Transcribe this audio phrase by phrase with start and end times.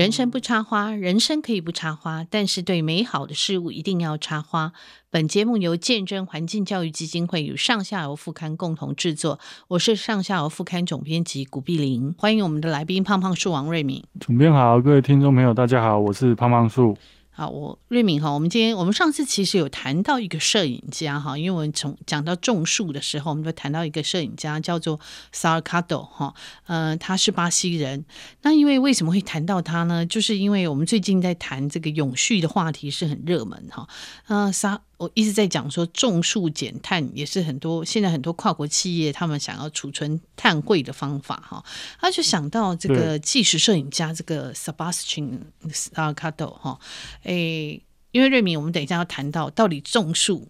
[0.00, 4.72] 人生不插花，人生可以不插花，但是对美好的事物一定要插花。
[5.10, 9.38] 本节目由见证环境教育基金会与上下游副刊共同制作。
[9.68, 14.02] 我是上下游副刊总编辑古碧玲，欢迎我们的来宾胖胖树王瑞敏。
[14.20, 16.96] 总编好，各位听众朋友，大家好，我是胖胖树。
[17.40, 25.00] 啊，我瑞敏哈，我们今天我们上次其实有谈到一个摄影家哈，因为我们从讲到种树的时候，我们就谈到一个摄影家叫做
[25.32, 26.34] s a r c a d o 哈，
[26.66, 28.04] 呃，他是巴西人。
[28.42, 30.04] 那因为为什么会谈到他呢？
[30.04, 33.88] 就是因为我们最近在谈这个永续的话题是很热门哈，
[34.26, 34.82] 呃，沙。
[35.00, 41.64] 我一直在讲说种树减碳也是很多现在很多跨国企业他们想要储存碳汇的方法哈，
[41.98, 45.38] 他就想到这个纪实摄影家这个 Sebastian
[45.70, 46.78] Sarcado 哈，
[47.22, 47.82] 诶，
[48.12, 50.46] 因为瑞明我们等一下要谈到到底种树。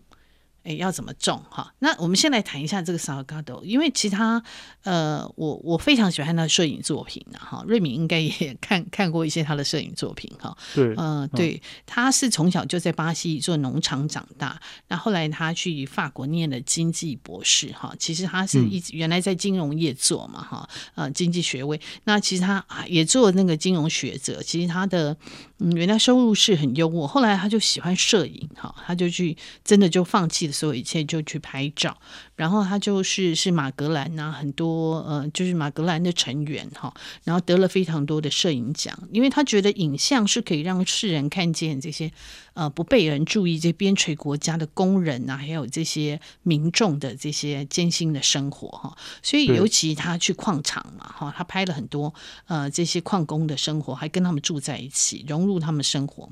[0.62, 1.72] 哎，要怎么种哈？
[1.78, 4.42] 那我们先来谈一下这个 Salgado，因为其他
[4.84, 7.64] 呃，我我非常喜欢他的摄影作品哈。
[7.66, 10.56] 瑞敏应该也看看过一些他的摄影作品哈。
[10.74, 17.94] 对，嗯、呃，对，他是从小就在巴西一座农场长大，那后来他去法国念了经济博士哈。
[17.98, 21.80] 其实他是一直原来在金融业做嘛哈，呃，经济学位。
[22.04, 25.16] 那其实他也做那个金融学者，其实他的。
[25.62, 31.96] 嗯，原来收入是很优渥，后来他就喜欢摄影，哈，他就去真的就放弃了所有一切，就去拍照。
[32.36, 36.92] 然后他就是是马格兰呐，很多呃，就是马格兰的成员哈，
[37.24, 42.10] 然后得了非常多的摄影奖，因为他觉得影像是可以让世人看见这些
[42.54, 52.12] 呃不被人注意这边陲国家的工人呐，还有这些民众的这些艰辛的生活哈，所以尤其他去矿场嘛哈，他拍了很多
[52.46, 56.30] 呃这些矿工的生活，还跟他们住在一起，融入他们生活。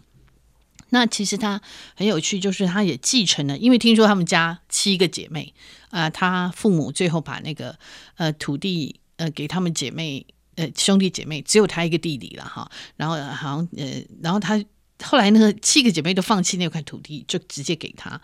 [0.91, 1.61] 那其实他
[1.97, 5.55] 很有趣，就是他也继承了，因为听说他们家七个姐妹
[5.91, 7.78] 啊、呃，他父母最后把那个
[8.17, 10.27] 呃土地呃给他们姐妹
[10.57, 12.70] 呃兄弟姐妹，只有他一个弟弟了哈。
[12.96, 14.63] 然后好像呃，然后他
[15.02, 18.20] 后来那个七个姐妹都放弃那块土地，就直接给他。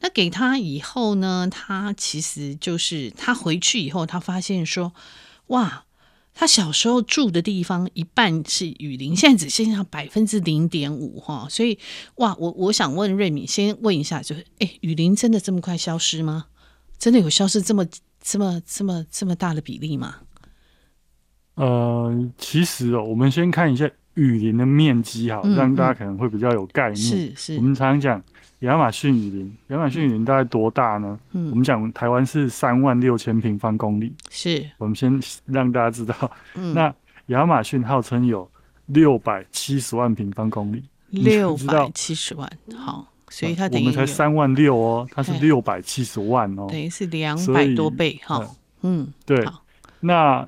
[0.00, 4.92] 那给他以后呢，他其实就是他回去以后，他发现说，
[5.46, 5.85] 哇。
[6.38, 11.78] 他小时候住的地方一半是雨林， 现在只剩下百分之零点五哈，所以
[12.16, 16.44] 哇，我我想问瑞敏，先问一下，就是哎，雨林真的这么快消失吗？
[16.98, 17.86] 真的有消失这么
[18.20, 20.16] 这么这么这么大的比例吗？
[21.54, 27.02] 呃，其实哦，我们先看一下雨林的面积哈，让大家可能会比较有概念。
[27.02, 28.22] 是是，我们常常讲。
[28.60, 31.18] 亚马逊雨林，亚马逊雨林大概多大呢？
[31.32, 34.14] 嗯，我们讲台湾是三万六千平方公里。
[34.30, 36.92] 是，我们先让大家知道，嗯、那
[37.26, 38.48] 亚马逊号称有
[38.86, 40.82] 六百七十万平方公里。
[41.10, 48.42] 六百七十万，好，所以它等于我们才三万六哦，它是六百七十万哦，等于是两百多倍哈。
[48.82, 49.46] 嗯，对。
[50.00, 50.46] 那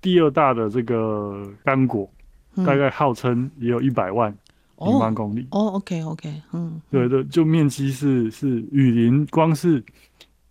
[0.00, 2.08] 第二大的这个刚果，
[2.56, 4.36] 嗯、大概号称也有一百万。
[4.78, 5.46] 平方公里。
[5.50, 9.82] 哦，OK，OK，嗯，对对，就面积是是雨林，光是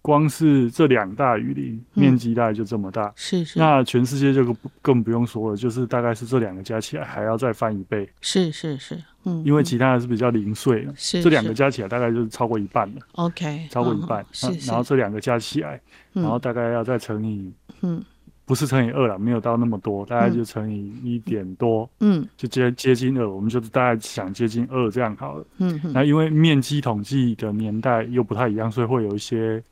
[0.01, 3.57] 光是这两大雨林面积大概就这么大，是是。
[3.57, 15.79] 那全世界就更更不用说了，就是大概是这两个加起来还要再翻一倍，是是是，嗯，因为其他的是比较零碎的，是这两个加起来大概就是超过一半了，OK，超过一半，是，然后这两个加起来，
[16.11, 17.51] 然后大概要再乘以，
[17.81, 18.03] 嗯。
[18.45, 29.63] 不是乘以二了，没有到那么多，大概就乘以一点多，嗯，就接接近二，我们就是大概想接近二这样好了，嗯，那因为面积统计的年代又不太一样，所以会有一些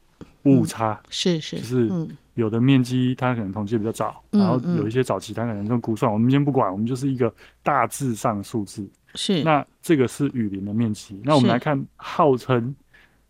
[0.43, 12.73] 误差，是是，就是有的面积它可能统计比较早，然后有一些早期它可能就估算，我们先不管，我们就是一个大致上数字，是，那这个是雨林的面积，那我们来看号称。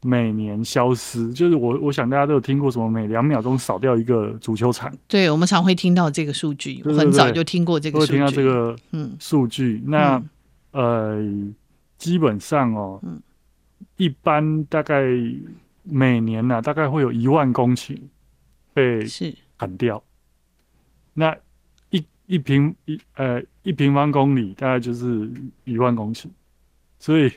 [0.03, 4.91] 每年消失，就是我，我想大家都有听过什么每两秒钟少掉一个足球场。
[5.07, 8.11] 对，我们常会听到这个数据，我很早就听过这个数据。
[8.11, 10.15] 会听到这个嗯数据，那、
[10.71, 11.53] 嗯、呃
[11.99, 13.21] 基本上哦，嗯、
[13.97, 15.03] 一般大概
[15.83, 17.95] 每年呢、啊，大概会有一万公顷
[18.73, 19.05] 被
[19.59, 20.03] 砍掉。
[21.13, 21.37] 那
[21.91, 25.29] 一一平一呃一平方公里大概就是
[25.63, 26.25] 一万公顷，
[26.97, 27.31] 所以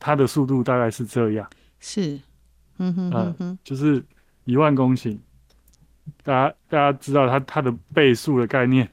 [0.00, 1.48] 它的速度大概是这样。
[1.86, 2.18] 是，
[2.78, 4.02] 嗯哼，嗯，哼、呃，就是
[4.46, 5.18] 一万公顷，
[6.22, 8.90] 大家大家知道它它的倍数的概念，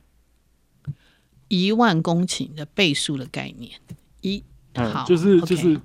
[1.48, 3.72] 一万公顷的倍数的概念，
[4.20, 4.44] 一，
[4.74, 5.80] 嗯、好，就是就是，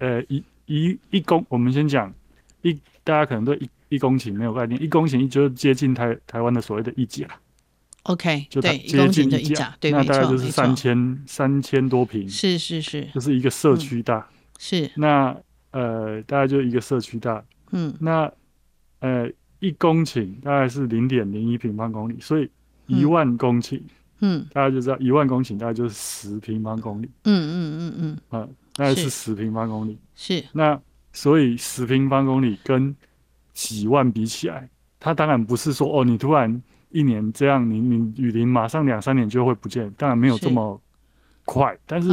[0.00, 2.12] 呃，一一一公，我们先讲
[2.60, 7.26] 一，大家可能对一一公顷没有概念，一公顷就接近台台湾的所谓的一甲
[8.02, 14.90] ，OK，就接近一甲，对，那大概就是三千三千多平，是是是，就是一个社区大，嗯、是。
[14.96, 15.34] 那。
[15.72, 18.30] 呃，大概就一个社区大，嗯，那
[19.00, 19.30] 呃
[19.60, 22.50] 一公顷大概是零点零一平方公里，所以
[22.86, 23.80] 一万公顷
[24.20, 30.44] 嗯，大家就知道一万公顷大概就是十平方公里，嗯嗯嗯嗯，啊，大概是十平方公里，是。
[30.52, 30.80] 那
[31.12, 32.94] 所以十平方公里跟
[33.52, 34.68] 几万比起来，
[34.98, 40.80] 它当然不是说哦，你突然一年这样，你你雨林马上两三年就会不见，当然没有这么
[41.44, 41.72] 快。
[41.72, 42.08] 是但是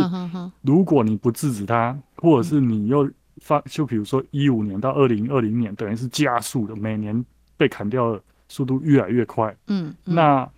[0.61, 3.09] 如果你不制止它，或者是你又
[3.41, 7.25] 发，就比如说一五年到二零二零年，等于是加速的，每年
[7.55, 10.49] 被砍掉的速度越来越快，嗯，嗯那。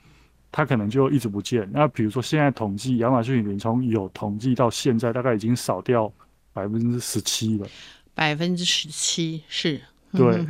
[0.51, 1.69] 它可能就一直不见。
[1.71, 6.11] 那比如说，现在统计亚马逊雨林从有统计到现在，大概已经少掉
[6.53, 7.67] 百分之十七了。
[8.15, 9.79] 百分之十七是，
[10.11, 10.43] 对，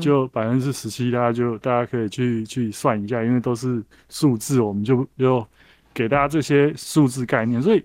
[0.00, 5.46] 就百分之十七，大家就大家可以去去算一下，因为都是数字，我们就就
[5.92, 7.60] 给大家这些数字概念。
[7.60, 7.84] 所以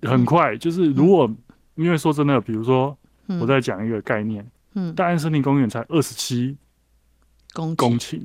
[0.00, 1.30] 很快，就是如果
[1.76, 2.96] 因为说真的，比如说
[3.40, 6.56] 我在讲一个概念，嗯，大安森林公园才二十七
[7.52, 8.20] 公公顷。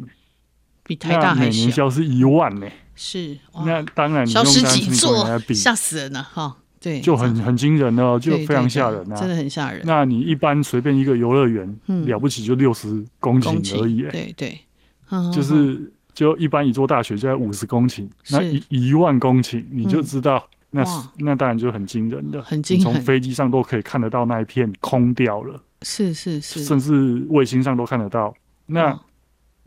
[0.84, 2.74] 比台大还小，每年消失一万呢、欸？
[2.96, 5.24] 是，那当然你消失几座，
[5.54, 6.58] 吓死人了哈！
[6.80, 9.84] 对，就很很惊人哦，就非常吓人啊，真的很吓人。
[9.86, 14.60] 那你一般随便一个游乐园，嗯、了不起就六十公顷而已、欸，对对，
[15.32, 20.84] 就是就一般一座大学就在五十公顷，那一一万公顷你就知道，那
[21.18, 28.34] 那当然就很惊人的，很惊人，从飞机上都可以看得到那一片空掉了，是是是，甚至卫星上都看得到，
[28.66, 29.00] 那。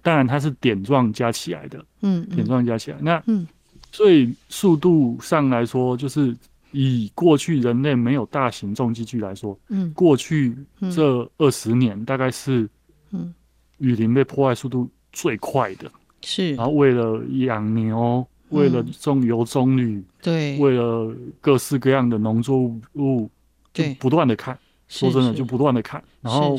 [0.04, 2.34] 当然，它是点状加起来的，嗯，嗯。
[2.34, 3.46] 点状加起来，那，嗯，
[3.92, 6.36] 所以速度上来说，就是
[6.72, 10.56] 以过去人类没有大型重机具来说，嗯，过去
[10.92, 12.68] 这二十年、嗯、大概是，
[13.12, 13.32] 嗯，
[13.78, 15.88] 雨林被破坏速度最快的，
[16.22, 22.58] 是，然后为了养牛，为了种油棕榈，对、嗯，为了各式各样的农作
[22.94, 23.30] 物，
[23.74, 26.56] 就不断的砍，对说真的，就不断的看，然后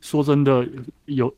[0.00, 0.66] 说真的
[1.04, 1.32] 有。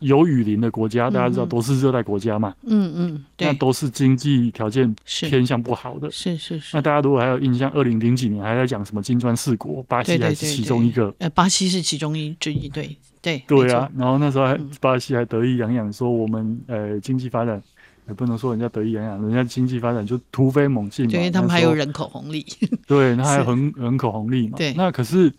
[0.00, 2.54] 有雨林的国家，大家知道都是热带国家嘛？
[2.66, 6.10] 嗯嗯，那都是经济条件偏向不好的。
[6.10, 6.76] 是是是。
[6.76, 11.12] 那大家如果还有印象，二零零几年还在讲什么金砖四国，巴西还是其中一个。
[11.18, 13.42] 呃，巴西是其中一之一，对对。
[13.48, 17.60] 对啊，然后那时候还巴西还得意洋洋说我们呃经济发展，
[18.08, 21.12] 也不能说人家得意洋洋，人家经济发展就突飞猛进嘛。
[21.12, 22.44] 对，他们还有人口红利。
[22.86, 24.56] 对，那还有人人口红利嘛？
[24.56, 24.72] 对。
[24.74, 25.32] 那可是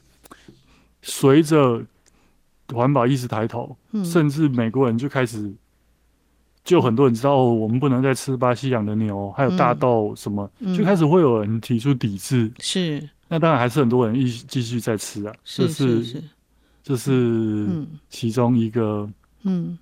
[1.02, 1.84] 随着。
[2.76, 3.74] 环保意识抬头，
[4.04, 5.50] 甚至美国人就开始，
[6.66, 12.52] 就很多人知道哦，我们不能再吃巴西养的牛，还有大豆什么，就开始会有人提出抵制。
[12.60, 15.34] 是，那当然还是很多人继继续在吃啊。
[15.46, 16.24] 是是是，
[16.84, 17.66] 这是
[18.10, 19.14] 其中一个，嗯，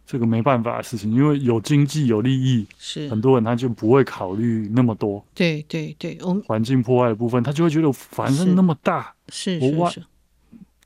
[0.05, 5.23] 这个没办法的事情，因为有经济有利益，是很多人他就不会考虑那么多。
[5.33, 10.03] 对对对，我们环境破坏的部分，他就会觉得反正那么大，是是是。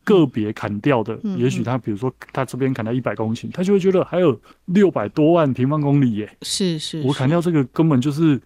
[0.05, 6.37] 个别砍掉的，嗯、也许他比如说他这边砍掉一百公顷，嗯、他就会觉得还有六百多万平方公里耶。
[6.41, 8.41] 是是，是，我砍掉这个根本就是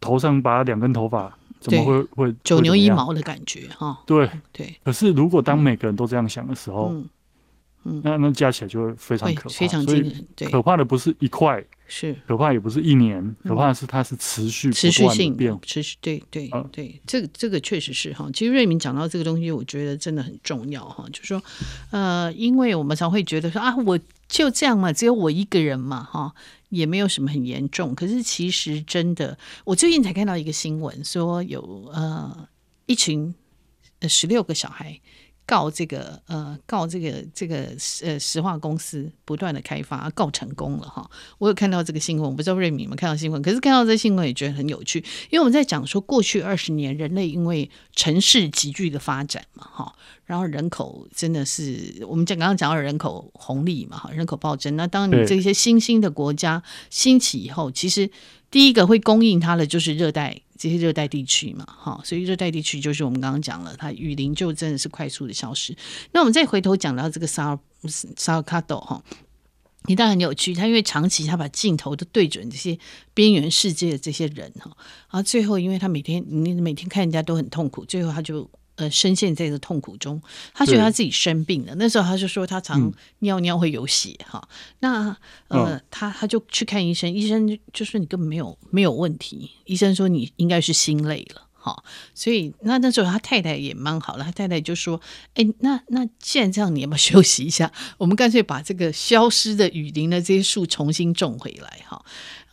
[0.00, 3.98] 头上拔两根头发，怎么会会九牛一毛的感觉哈？
[4.06, 4.74] 对对。
[4.82, 7.06] 可是如果当每个人都这样想的时候，嗯
[7.84, 10.26] 嗯、那那加起来就会非常可怕，非常惊人。
[10.34, 11.64] 对，可怕的不是一块。
[11.86, 18.26] 是可怕，也不是一年，可怕的是它是持续持续性变，持续对对对，这个这个确实是哈。
[18.32, 21.04] 其实瑞明讲到这个东西，我觉得真的很重要哈。
[21.12, 21.42] 就是说，
[21.90, 26.34] 呃，因为我们常会觉得说啊，我就这样嘛，只有我一个人嘛，哈，
[26.70, 27.94] 也没有什么很严重。
[27.94, 31.60] 可是其实真的，我最近才看到一个新闻，说有
[31.92, 32.48] 呃
[32.86, 33.34] 一群
[34.00, 34.98] 呃十六个小孩。
[35.46, 37.68] 告这个呃，告这个这个
[38.02, 41.08] 呃石化公司不断的开发，告成功了哈。
[41.38, 44.98] 我有看到这个新闻，我不知道瑞敏有没有看到新闻，可是看到这个新闻也觉得很有趣，
[45.30, 54.76] 因为我们在讲说过去二十年人类因为城市急剧的发展嘛哈，然后人口真的是我们讲刚刚讲到人口红利嘛哈，人口暴增。
[54.76, 58.10] 那当你这些新兴的国家兴起以后，其实
[58.50, 60.40] 第一个会供应它的就是热带。
[60.58, 65.76] 这些热带地区嘛，哈，所以热带地区就是我们刚刚讲了，它雨林就真的是快速的消失。
[66.12, 67.58] 那我们再回头讲到这个萨尔
[68.16, 69.02] 萨尔卡多哈，
[69.84, 72.78] 你当然很有趣，他因为长期他把镜头都对准这些
[73.14, 74.70] 边缘世界的这些人哈，
[75.10, 78.48] 然后最后因为他每天你每天看人家都很痛苦，最后他就。
[78.76, 80.20] 呃，深陷在这个痛苦中，
[80.52, 81.74] 他觉得他自己生病了。
[81.76, 84.42] 那时候他就说他常尿尿会有血哈。
[84.50, 85.16] 嗯、那
[85.48, 89.50] 呃，哦、他他就去看医生，医生就说你根本没有没有问题。
[89.64, 91.84] 医生说你应该是心累了哈。
[92.14, 95.00] 所以那那时候他太太也蛮好了，他太太就说
[95.34, 97.70] ：“哎，那那既然这样，你要不要休息一下？
[97.98, 102.04] 我们干脆把这个消失的雨林的这些树重新种回来哈。”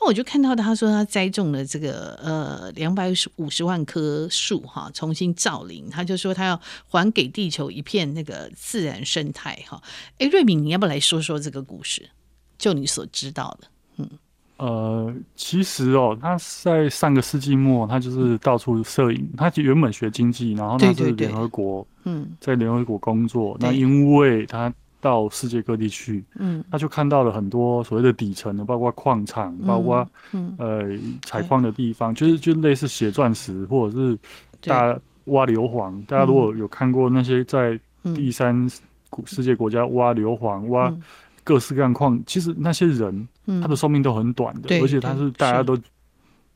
[0.01, 5.87] 那我就看到他说他栽种了这个呃两百五十万棵树哈，重新造林。
[5.91, 9.79] 他就说他要还给地球一片那个自然生态哈。
[10.17, 12.09] 哎，瑞敏，你要不要来说说这个故事？
[12.57, 13.67] 就你所知道的，
[13.97, 14.09] 嗯，
[14.57, 19.27] 呃，其实哦，他在上个世纪末，他就是到处摄影。
[19.35, 23.57] 他原本学经济，然后他是联合国，嗯，在联合国工作。
[23.59, 30.55] 那因为他到世界各地去，嗯，他就看到了很多所谓的底层的，包括矿场，包括嗯。
[30.57, 34.17] 呃采矿的地方，就是就类似写钻石或者是
[34.61, 35.93] 大挖硫磺。
[36.05, 37.77] 大家如果有看过那些在
[38.15, 38.69] 第三
[39.25, 40.93] 世界国家挖硫磺、挖
[41.43, 43.27] 各式各样矿，其实那些人。
[43.61, 45.77] 他的寿命都很短的，而且他是大家都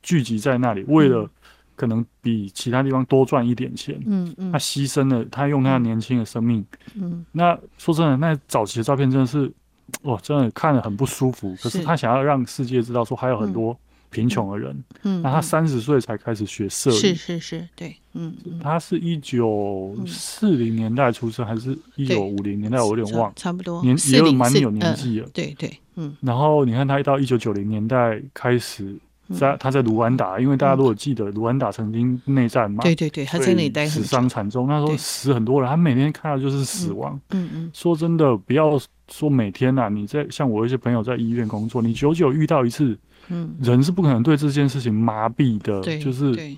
[0.01, 1.27] 聚集在那里，为了
[1.75, 4.01] 可能比其他地方多赚一点钱。
[4.05, 6.65] 嗯嗯，他牺牲了，他用他年轻的生命。
[6.96, 9.51] 嗯，那说真的，那早期的照片真的是，
[10.03, 11.55] 哇，真的看了很不舒服。
[11.62, 13.77] 可是他想要让世界知道，说还有很多
[14.10, 14.84] 贫穷的人。
[15.03, 16.98] 嗯，那他三十岁才开始学摄影。
[16.98, 22.82] 是是是，对，嗯，他是一九四零年代出生，还是一九五零年代？
[22.82, 25.27] 我有点忘，差不多年也有蛮有年纪了。
[25.34, 25.72] 对对。
[25.98, 28.98] 嗯，然后你看他一到一九九零年代开始
[29.34, 37.20] 在他在卢安达，因为大家如果记得卢安达曾经内战嘛，对对对，他在那里待死伤惨重，那时候死很多人，他每天看到就是死亡。
[37.32, 42.98] 嗯嗯，说真的，不要说每天呐，你在像我一些朋友在医院工作，你久久遇到一次，
[43.29, 46.55] 嗯，人是不可能对这件事情麻痹的，就是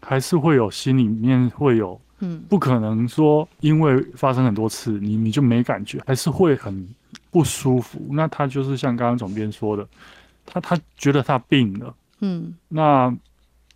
[0.00, 6.88] 还是会有心里面会有，嗯，不可能说因为发生很多次，你你就没感觉，还是会很。
[7.30, 9.86] 不舒服，那他就是像刚刚总编说的，
[10.46, 13.14] 他他觉得他病了，嗯，那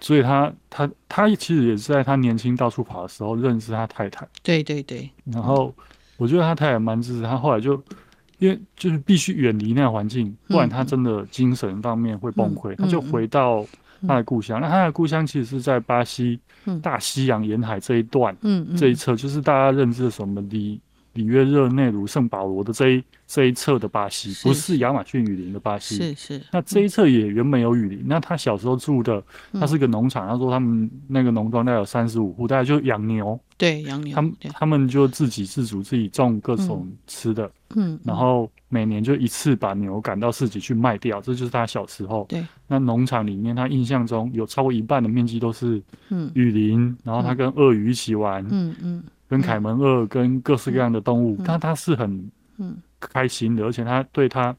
[0.01, 5.73] 所以他他他其实也是在他年轻到处跑的时候认识他太太，对对对，然后
[6.17, 7.75] 我觉得他太太蛮支持他，后来就
[8.39, 13.65] 因为就是必须远离那个环境，不然他真的精神方面会崩溃，他就回到
[14.07, 14.61] 他的故乡。
[14.61, 16.41] 那他的故乡其实是在巴西
[16.83, 20.81] 大西洋沿海这一段，嗯，这一侧就是大家认知的什么里
[21.15, 25.97] 里约热内卢、圣保罗的这一这一侧的巴西，不是亚马逊雨林的巴西。
[25.97, 26.43] 是是。
[26.53, 28.03] 那这一侧也原本有雨林。
[28.07, 30.29] 那他小时候住的，他是个农场。
[30.29, 33.39] 他说他们那个农庄大概有三十五户，大概就养牛。
[33.57, 34.15] 对，养牛。
[34.15, 37.51] 他们他们就自给自足，自己种各种吃的。
[37.75, 37.99] 嗯。
[38.05, 42.27] 然后每年就一次把牛赶到市集去卖掉，这就是他小时候。
[42.29, 42.45] 对。
[42.67, 45.83] 那农场里面，他印象中有超过一半的面积都是
[46.35, 46.97] 雨林。
[47.05, 48.45] 然后他跟鳄鱼一起玩。
[48.51, 49.05] 嗯嗯。
[49.33, 52.31] 跟凯门鳄，跟各式各样的动物，但他是很
[53.01, 54.55] 开心的，而且他对他，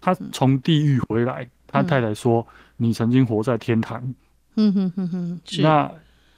[0.00, 2.44] 他从地狱回来，他太太说
[2.76, 4.02] ：“你曾经活在天堂。”
[4.56, 5.40] 嗯哼哼哼。
[5.62, 5.88] 那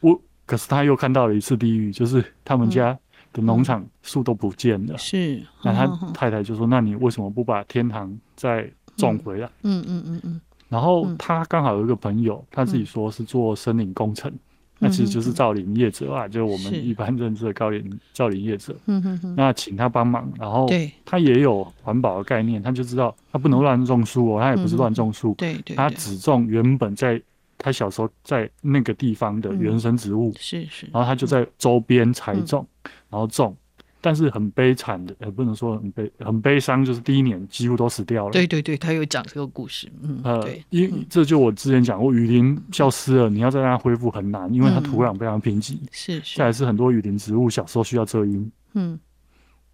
[0.00, 2.92] 我，可是他又看到了一次地狱，就是他们家
[3.32, 4.98] 的农场树都不见了。
[4.98, 5.42] 是。
[5.64, 10.38] 那他太太就说：“那你为什么不把天堂再种回来？”嗯嗯嗯嗯。
[10.68, 14.30] 然后他刚好有一个朋友，他自己说是做森林工程。
[14.78, 18.76] 那其实就是造林业者啊，就是我们一般认知的高林造林业者。
[18.86, 19.34] 嗯哼哼。
[19.36, 20.68] 那请他帮忙，然后
[21.04, 25.34] 他也有环保的概念，他就知道他不能乱种树哦，他也不是乱种树。
[25.34, 25.74] 对对。
[25.76, 27.20] 他只种原本在
[27.56, 30.32] 他小时候在那个地方的原生植物。
[30.38, 30.86] 是是。
[30.92, 32.66] 然后他就在周边采种，
[33.10, 33.56] 然后种。
[34.00, 38.32] 但是很悲惨的，也不能说很悲，很悲伤，就是第一年几乎都死掉了。
[38.32, 39.90] 对对对，他有讲这个故事。
[40.02, 45.76] 嗯，呃，对，因这就我之前讲过，雨林消失了，你要再让它恢复很难，因为它土壤非常贫瘠。
[45.90, 46.38] 是是。
[46.38, 48.52] 再来是很多雨林植物小时候需要遮阴。
[48.74, 48.98] 嗯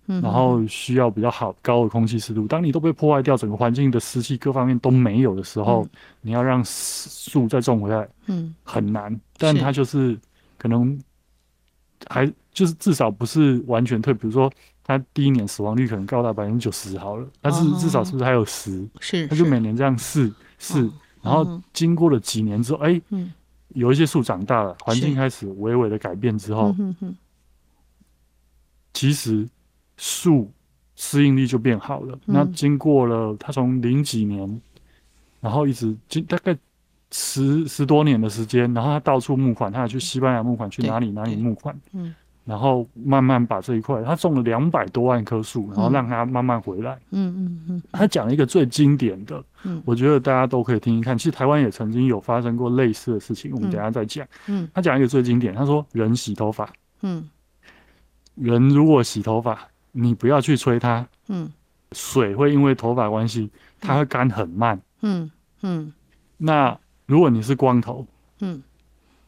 [0.07, 0.23] 嗯。
[0.23, 5.87] 然后需要比较好高的空气湿度，当你都被破坏掉，整个环境的湿气各方面都没有的时候，
[6.23, 9.21] 你要让树再种回来，嗯，很难。
[9.37, 10.19] 但它就是
[10.57, 10.99] 可能
[12.09, 12.33] 还。
[12.55, 14.51] 就是至少不是完全退，比如说
[14.85, 18.89] 他第一年死亡率可能高达百分之九十好了，但是至少是不是还有十？
[19.01, 20.89] 是，他就每年这样试试，
[21.21, 23.01] 然后经过了几年之后，哎，
[23.71, 26.75] 有一些树长大了，环境开始微微的改变之后，
[28.93, 29.49] 其实
[29.97, 30.49] 树
[30.95, 32.17] 适应力就变好了。
[32.25, 34.61] 那经过了他从零几年，
[35.41, 36.57] 然后一直经大概
[37.11, 42.15] 十十多年的时间，然后他到处募款，他要去西班牙募款，去哪里哪里募款，嗯。
[42.45, 46.99] 然后慢慢把这一块，他种了两百多万棵树，然后让它慢慢回来。
[47.11, 47.83] 嗯嗯嗯。
[47.91, 51.17] 他讲一个最经典的，嗯，我觉得大家都可以听一看。
[51.17, 54.27] 其实台湾也曾经有发生过类似的事情，我们等下再讲。
[54.47, 54.69] 嗯。
[54.75, 56.71] 他讲一个最经典，他说人洗头发，
[57.01, 57.27] 嗯，
[58.35, 59.59] 人如果洗头发，
[59.93, 61.51] 你不要去吹它，嗯，
[61.93, 64.79] 水会因为头发关系，它会干很慢。
[65.01, 65.31] 嗯
[65.63, 65.93] 嗯。
[66.37, 68.07] 那如果你是光头，
[68.41, 68.63] 嗯，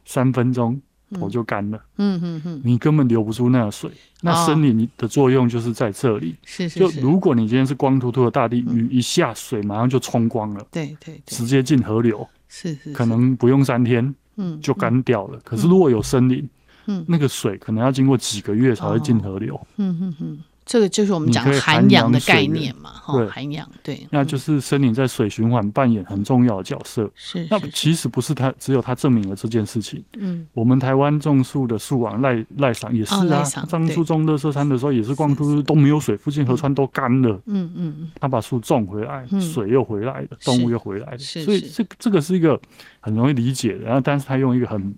[0.05, 0.79] 三分钟。
[1.17, 3.91] 头就干了，嗯嗯嗯，你根本留不住那个水。
[4.23, 6.81] 那森林的作用就是在这里，是是。
[6.81, 15.39] 就如果你今天是光秃秃的大地，雨一下，水马上就冲光了，对对，直接进河流，是是，可能不用三天，嗯，就干掉了。
[15.45, 16.49] 可是如果有森林，
[16.87, 27.09] 嗯，那个水可能要经过几个月才会进河流，嗯嗯嗯，这个就是我们讲涵养的概念嘛，哈，涵养对，那就是森林在水循环扮演很重要的角色。
[27.15, 30.05] 是，那其实不是它，只有它证明了这件事情。
[30.19, 37.41] 嗯，我们台湾种树的树王赖赖赏也是啊，当初种乐色山的时候也是光秃秃都没有水，附近河川都干了。
[37.47, 42.61] 嗯嗯嗯，他把树种回来，水又回来了，动物又回来了，所以这这个是一个
[42.99, 43.85] 很容易理解的。
[43.85, 44.93] 然后，但是他用一个很。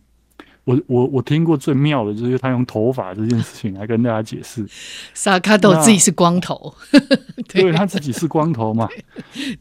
[0.68, 4.66] 我我我听过最妙的就是他用头发这件事情来跟大家解释，
[5.14, 6.74] 萨卡豆自己是光头，
[7.48, 8.86] 对， 对他自己是光头嘛，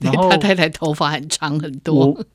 [0.02, 2.08] 然后他太太头发很长很多。
[2.08, 2.26] 我，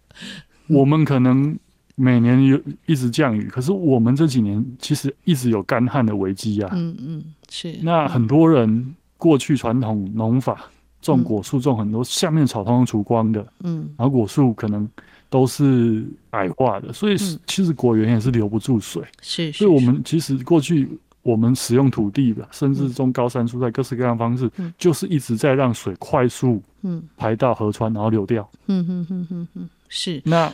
[0.68, 1.54] 我们可能
[1.96, 6.70] 每年有一直降雨，可是我们这几年其实一直有干旱的危机啊。
[6.72, 7.78] 嗯嗯，是。
[7.82, 10.64] 那很多人过去传统农法
[11.02, 14.88] 种果树种很多，下面草通通除光的，嗯，然后果树可能。
[15.32, 19.02] 都是矮化的，所以其实果园也是留不住水。
[19.22, 20.86] 是，所以我们其实过去
[21.22, 28.46] 我们使用土地吧，甚至种高山蔬菜，各式各样方式，就是一直在让水快速嗯排到河川，然后流掉。
[28.66, 30.20] 嗯嗯嗯嗯嗯，是。
[30.26, 30.52] 那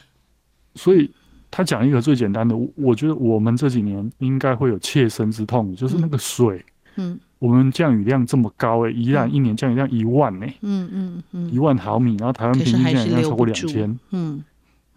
[0.76, 1.10] 所以
[1.50, 6.64] 他讲一个最简单的，我觉得我们这几年应该会有切身之痛，就是那个水。
[6.94, 7.18] 嗯。
[7.40, 10.54] 我们降雨量这么高诶，宜兰一年降雨量一万诶。
[10.60, 11.52] 嗯嗯嗯。
[11.52, 13.98] 一万毫米，然后台湾平均降雨量超过两千。
[14.10, 14.42] 嗯。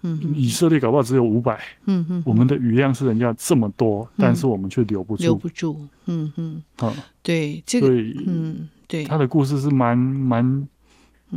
[0.01, 10.67] 嗯，以色列搞不好只有五百，嗯嗯，我们的雨量是人家这么多，嗯、但是我们却留不住，留不住，嗯嗯，啊，对，这个，嗯，对，他的故事是蛮蛮。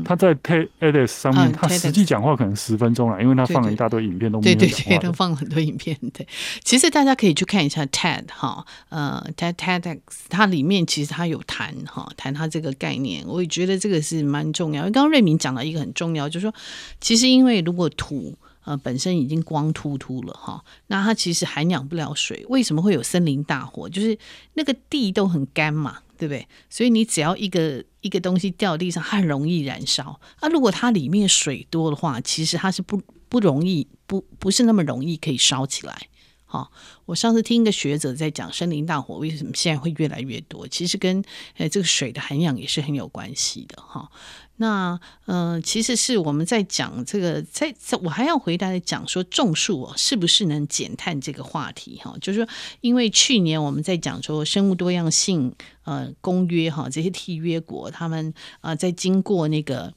[0.04, 4.56] 他在 TEDx 上面，他实际讲话可能十分钟了，因为他放了一大堆影片，都没有。
[4.58, 5.96] 对对对，他放了很多影片。
[6.12, 6.26] 对，
[6.64, 14.80] 其实大家可以去看一下 TED 哈，呃，TED TEDx 它里面其实他有谈哈，谈他这个概念，我也觉得这个是蛮重要。
[14.80, 16.52] 因为刚刚瑞明讲到一个很重要，就是说，
[17.00, 22.44] 其实因为如果土呃本身已经光秃秃了哈，那它其实涵养不了水。
[22.48, 23.88] 为什么会有森林大火？
[23.88, 24.18] 就是
[24.54, 26.00] 那个地都很干嘛。
[26.16, 26.46] 对不对？
[26.70, 30.18] 所以你只要一个一个东西掉地上，它很容易燃烧。
[30.40, 36.08] 那、啊、如果它里面水多的话，其实它是不不容易，不不是那么容易可以烧起来。
[36.44, 36.70] 好、哦，
[37.06, 41.22] 我上次听一个学者在讲森林大火为什么现在会越来越多，其实跟
[41.56, 44.08] 呃这个水的涵养也是很有关系的哈。
[44.56, 52.14] 那嗯、呃，其实是我们在讲这个，在在我还要回答的讲说种树哦，是不是能减碳这个话题哈？
[52.20, 52.48] 就是说，
[52.80, 59.92] 因为去年我们在讲说生物多样性呃公约哈，这些缔约国他们啊、在经过那个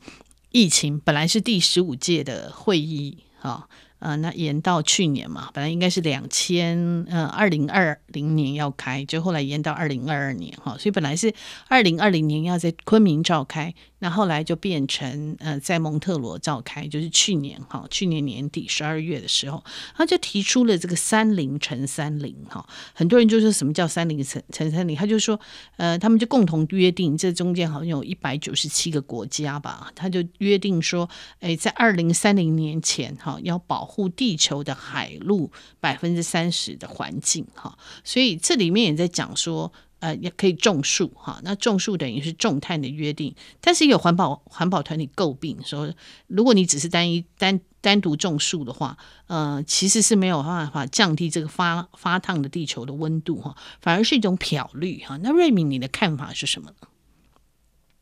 [0.52, 3.68] 疫情，本来是第十五届的会议哈。
[4.00, 11.34] 呃，那延到去年嘛，本来应该是两千呃二零二零年要开，就后来延到二零二二年哈，所以本来是
[11.68, 13.74] 二零二零年要在昆明召开。
[14.00, 19.64] 那后来就变成呃，在蒙特罗召开，就是去年哈，去年年底十二月的时候，
[19.96, 25.40] 他就提出了这个三零乘三零哈，很多人就说什么叫三零乘乘三零，他就说
[25.78, 39.74] 呃，他们就共同约定，这中间好像有一百九十七个国家吧，他就约定说，哎，在二零三零年前哈，要保护地球的海陆百分之三十的环境哈，所以这里面也在讲说。
[40.00, 45.92] 呃，也可以种树哈，那种树等于是种碳的约定，但是有环保环保团体诟病说，
[46.28, 55.18] 如果你只是单一单单独种树的话，呃，其实是没有办法降低这个发发烫的地球的温度哈，反而是一种漂绿哈。
[55.18, 56.87] 那瑞敏，你的看法是什么呢？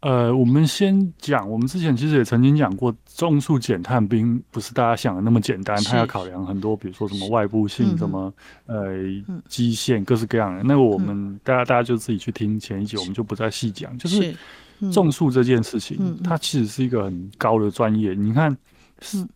[0.06, 8.32] 呃，我们先讲，我们之前其实也曾经讲过，种树减碳并不是大家想的那么简单，它要考量很多，比如说什么外部性，什么
[8.68, 8.94] 呃
[9.48, 10.62] 基线，各式各样的。
[10.62, 13.98] 那个我们大家大家就自己去听前一集，我们就不再细讲。
[13.98, 14.32] 就是
[14.92, 18.14] 种树这件事情，它其实是一个很高的专业。
[18.14, 18.56] 你看，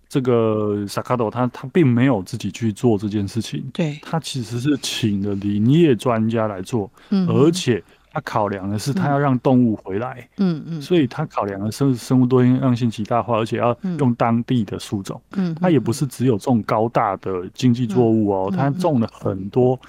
[0.07, 6.91] 这个萨卡多他他并没有自己去做这件事情，对，他其实是请了林业专家来做，
[7.27, 7.83] 而且。
[8.19, 19.79] 他考量的是，他要让动物回来，嗯嗯，所以他考量的是生物多样性极大化，而且要用当地的树种，嗯，他也不是只有种高大的经济作物哦，他种了很多，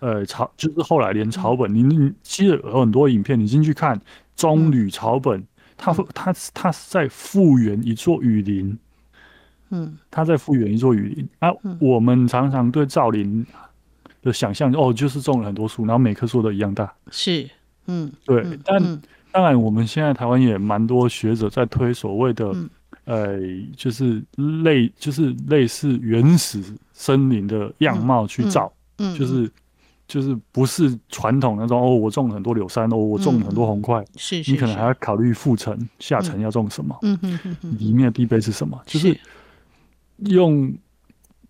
[0.00, 3.98] 呃草，就是后来连草本，你你其实有很多影片，你进去看
[4.36, 5.42] 棕榈草本，
[5.78, 8.78] 它它它是在复原一座雨林，
[9.70, 11.26] 嗯，它在复原一座雨林。
[11.38, 13.46] 啊，我们常常对造林
[14.20, 17.48] 的想象哦，就是种了很多树，然后每棵树都一样大，是。
[17.88, 22.54] 嗯，对，但当然，我们现在台湾也蛮多学者在推所谓的，
[23.04, 23.38] 呃，
[23.76, 24.22] 就是
[24.62, 28.72] 类，就是类似原始森林的样貌去造，
[29.16, 29.50] 就是
[30.06, 39.18] 就是不是传统那种哦，我种了很多柳杉哦，我种了很多红桧，是，你可能还要考虑覆层、下层要种什么，嗯嗯嗯，里面的地被是什么，就是
[40.18, 40.72] 用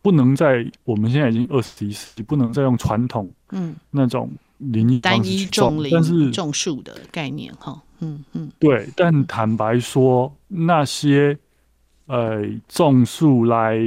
[0.02, 4.30] 不能在我们现在已经二十一世纪，不能再用传统，嗯，那种。
[4.58, 8.88] 林单一种林，但是种树的概念哈，嗯嗯，对。
[8.96, 11.38] 但坦白说，那些
[12.06, 13.78] 呃种树来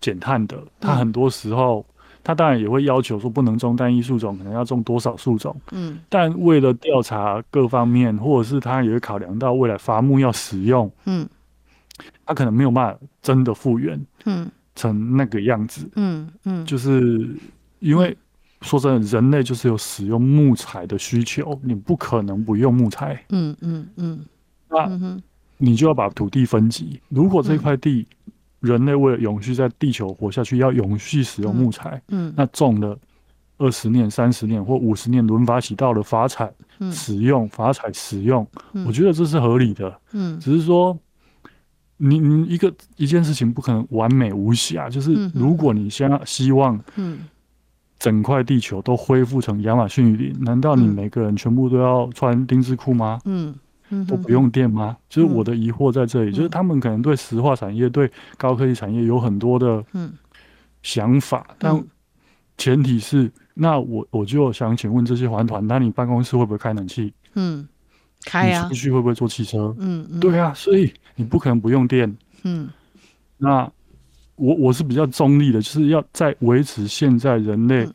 [0.00, 1.84] 减碳的，他很多时候。
[2.24, 5.60] 他当然也会要求说不能种单一树种，可能要种多少树种。
[5.72, 11.28] 嗯，但为了调查各方面，或者是他也会考量到未来伐木要使用，嗯，
[12.24, 17.28] 他可能没有办法真的复原，嗯，成那个样子，嗯嗯，就是
[17.80, 18.16] 因为
[18.62, 24.24] 说真的，人类就是有使用木材的需求，你不可能不用木材，嗯嗯嗯，
[24.68, 24.88] 那
[25.58, 28.06] 你就要把土地分级，如果这块地。
[28.62, 32.00] 人类为了永续在地球活下去，要永续使用木材。
[32.10, 32.96] 嗯，嗯，那种了
[33.58, 36.48] 二十年、三十年或五十年轮发起到了伐采
[36.92, 39.92] 使用、伐采使用，嗯，我觉得这是合理的。
[40.12, 40.96] 嗯，只是说
[41.96, 47.18] 你你一个一件事情不可能完美无瑕，就是如果你想要希望，嗯，
[48.02, 53.20] 整块地球都恢复成亚马逊雨林，难道你每个人全部都要穿丁字裤吗？
[53.24, 53.54] 嗯。
[54.08, 54.96] 都不用电吗？
[55.06, 59.84] 就是我的疑惑在这里，就是他们可能对石化产业、对高科技产业有很多的
[60.82, 61.84] 想法，但
[62.56, 67.12] 前提是，那我我就想请问这些环团，那你办公室会不会开冷气？
[67.34, 67.68] 嗯，
[68.24, 68.62] 开啊。
[68.62, 69.76] 你出去会不会坐汽车？
[69.78, 72.16] 嗯，对啊，所以你不可能不用电。
[72.44, 72.70] 嗯，
[73.36, 73.70] 那
[74.42, 77.88] 我我是比较中立的，就是要在维持现在人类。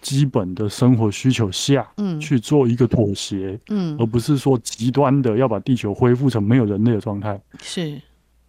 [0.00, 7.38] 基本的生活需求下，嗯，去做一个妥协，嗯，而不是说极端的要把地球恢复成没有人类的状态。
[7.60, 8.00] 是，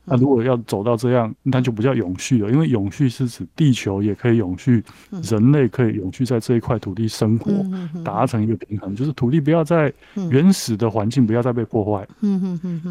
[0.05, 4.83] 那如果要走到这样，那就不叫永续了，因为永续是指地球也可以永续，
[5.23, 7.51] 人类可以永续在这一块土地生活，
[8.03, 9.91] 达成一个平衡，就是土地不要在
[10.29, 12.07] 原始的环境不要再被破坏，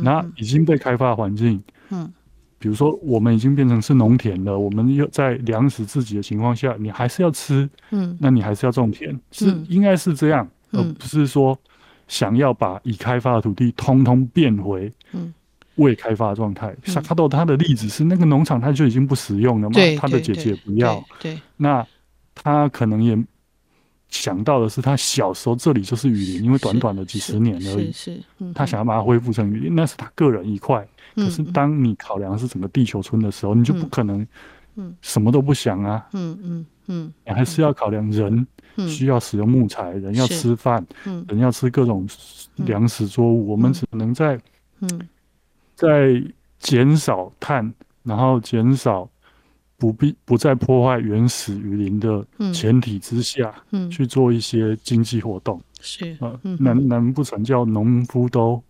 [0.03, 2.13] 那已经被开发的环境，嗯。
[2.59, 11.59] 比如说，我们已经变成是农田了，我们又在粮食自己的情况下，你还是要吃，嗯，那你还是要种田，是应该是这样，而不是说
[12.09, 15.33] 想要把已开发的土地通通变回嗯。
[15.77, 16.75] 未开发的状态。
[16.83, 21.87] 萨卡豆他的例子是那个农场他就已经不使用了嘛，他的姐姐不要，对，那
[22.35, 23.17] 他可能也
[24.09, 28.53] 想到的是，他小时候这里就是雨林，因为短短的几十年而已，是，嗯。
[28.53, 30.85] 他想要把它恢复成雨林，那是他个人一块。
[31.19, 34.27] 可是，当你考量的是整个地球村的时候，你就不可能，
[35.01, 36.07] 什么都不想啊。
[36.13, 38.47] 嗯嗯嗯，你还是要考量人
[38.89, 40.87] 需要使用木材，人要吃饭，
[41.29, 42.09] 人要吃各种
[42.57, 43.49] 粮食作物。
[43.49, 44.41] 我们只能在，
[44.81, 45.09] 嗯。
[45.75, 46.23] 在
[46.59, 49.09] 减少碳，然后减少
[49.77, 53.91] 不必不再破坏原始雨林的前提之下，嗯。
[53.91, 55.61] 去做一些经济活动。
[55.81, 58.63] 是啊，难难不成叫农夫都？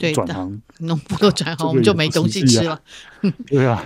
[0.00, 2.80] 对，转行，农夫都转行，我们就没东西吃了。
[3.46, 3.84] 对啊，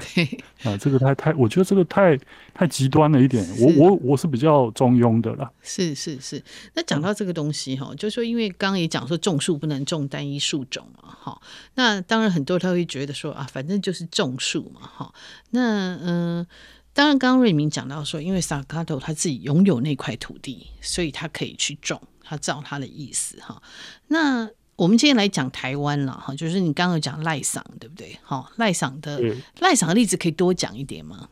[0.63, 2.17] 啊，这个太太，我觉得这个太
[2.55, 3.45] 太极端了一点。
[3.59, 5.51] 我我我是比较中庸的啦。
[5.61, 6.41] 是是是，
[6.75, 11.43] 那讲到这个东西哈，就是说因为刚刚也讲说种树不能种单一树种嘛，哈。
[11.75, 15.13] 那当然很多他会觉得说啊，反正就是种树嘛，哈。
[15.51, 16.47] 那嗯，
[16.93, 23.61] 当然刚刚瑞明讲到说，因为萨卡多他自己拥有那块土地，所以他可以去种，他照他的意思哈。
[24.07, 28.19] 那我们今天来讲台湾了哈，就是你刚刚有讲赖赏，对不对？
[28.23, 29.21] 好，赖赏的
[29.61, 31.29] 赖赏的例子可以多讲一点吗？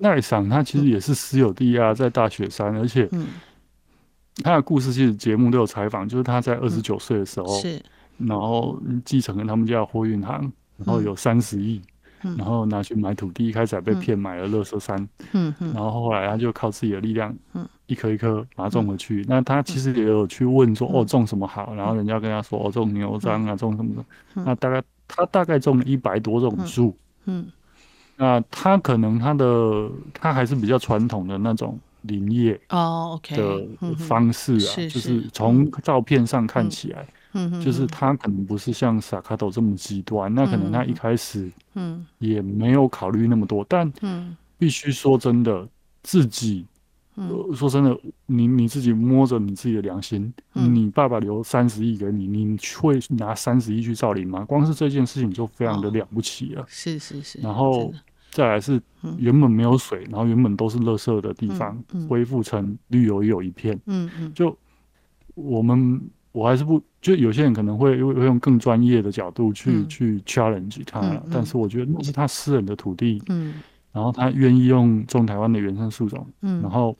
[0.00, 3.08] 赖赏他其实也是私有地啊，在大雪山，而且
[4.44, 7.82] 他的故事其实节目都有采访，就是他在二十九岁的时候，是
[8.18, 11.80] 然后继承了他们家的货运行，然后有三十亿。
[12.22, 14.96] 然后拿去买土地，一开始还被骗买了乐色山，
[15.32, 19.24] 嗯嗯，然后后来他就靠自己的力量，嗯，一颗一颗把它种回去。
[19.28, 21.74] 那他其实也有去问说，哦，种什么好？
[21.74, 24.04] 然后人家跟他说，哦，种牛樟啊，种什么的。
[24.34, 27.46] 那大概他大概种了一百多种树，嗯，
[28.16, 33.36] 那他可能他的他还是比较传统的那种林业哦，OK。
[33.36, 37.06] 的方式啊，就是从照片上看起来。
[37.32, 45.68] 嗯，就是他可能不是像萨卡斗这么极端，那可能他一开始嗯也没有考虑那么多，但嗯，必须说真的，
[46.02, 46.64] 自己
[47.54, 47.94] 说真的，
[48.26, 54.44] 你你自己摸着你自己的良心，你爸爸留三十亿给你，你会拿三十亿去造林吗？
[54.44, 57.92] 光是这件事情就非常的了不起了，是是是，然后
[58.30, 58.80] 再来是
[59.18, 61.76] 原本没有水，然后原本都是垃圾的地方，
[62.08, 64.10] 恢复成绿油油一片，嗯。
[64.18, 64.56] 嗯，就
[65.34, 66.00] 我们。
[66.32, 71.00] 我还是不，就有些人可能会会用更专业的角度去、嗯、去 challenge 他，
[71.32, 73.54] 但是我觉得那是他私人的土地，嗯，
[73.92, 76.96] 然后他愿意用种台湾的原生树种，嗯，然后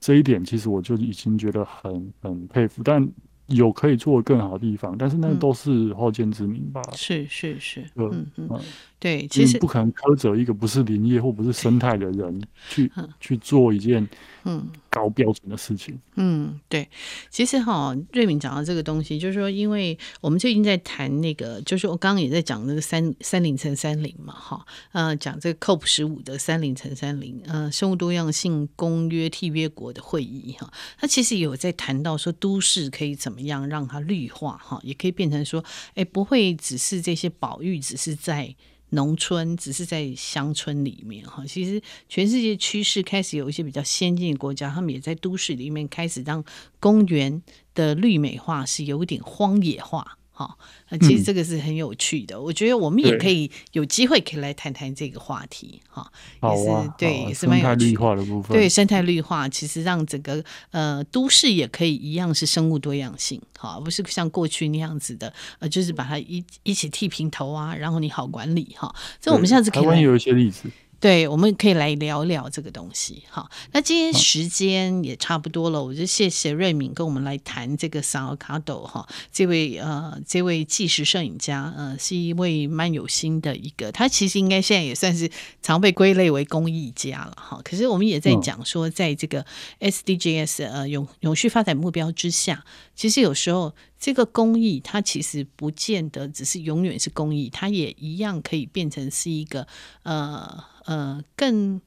[0.00, 3.08] 这一点其实我就已经觉得很很佩服，但
[3.46, 8.26] 有可以做更好的地方，但是那都是后见之明吧，是是是，嗯。
[8.36, 8.60] 嗯，
[9.04, 14.08] 对，其实不可能苛责一个不是林业或不是生态的人 去、嗯、去做一件
[14.44, 16.00] 嗯高标准的事情。
[16.14, 16.88] 嗯，对，
[17.28, 35.62] 其实哈，瑞敏讲到这个东西，就是说，因为我们最近在谈那个，就是我刚刚也在讲那个三三零乘三零嘛，哈，呃，讲这个 COP 十五的三零乘三零，呃，生物多样性公约缔约国的会议哈，它其实也有在谈到说，都市可以怎么样让它绿化哈，也可以变成说，
[35.94, 38.56] 哎，不会只是这些保育，只是在。
[38.90, 46.44] 农村只是在乡村里面哈，其实全世界趋势开始有一些比较先进的国家，他们也在都市里面开始让
[46.78, 47.42] 公园
[47.74, 50.18] 的绿美化是有点荒野化。
[50.36, 56.10] 好，那其实这个是很有趣的，嗯、我觉得我们也可以有机会可以来谈谈这个话题，哈，
[56.42, 58.42] 也是、啊、对，啊、也是蛮有趣的。
[58.48, 68.92] 对，生态绿化其实让整个呃都市也可以一样是生物多样性，好，不是像过去那样子的，呃，就是把它一一起剃平头啊，然后你好管理哈。
[69.20, 70.68] 这我们下次可以来有一些例子。
[71.04, 73.24] 对，我们可以来聊聊这个东西。
[73.28, 87.60] 好，那今天时间也差不多了，我就谢谢瑞敏跟我们来谈这个萨尔卡多哈，这位呃，这位纪实摄影家，呃，是一位蛮有心的一个，他其实应该现在也算是常被归类为公益家了哈。
[87.62, 89.44] 可是我们也在讲说，在这个
[89.80, 92.64] SDGs 呃永永续发展目标之下，
[92.96, 93.74] 其实有时候。
[94.04, 99.66] 这个公益，它其实不见得只是永远是公益，它也一样可以变成是一个
[100.02, 101.80] 呃呃更，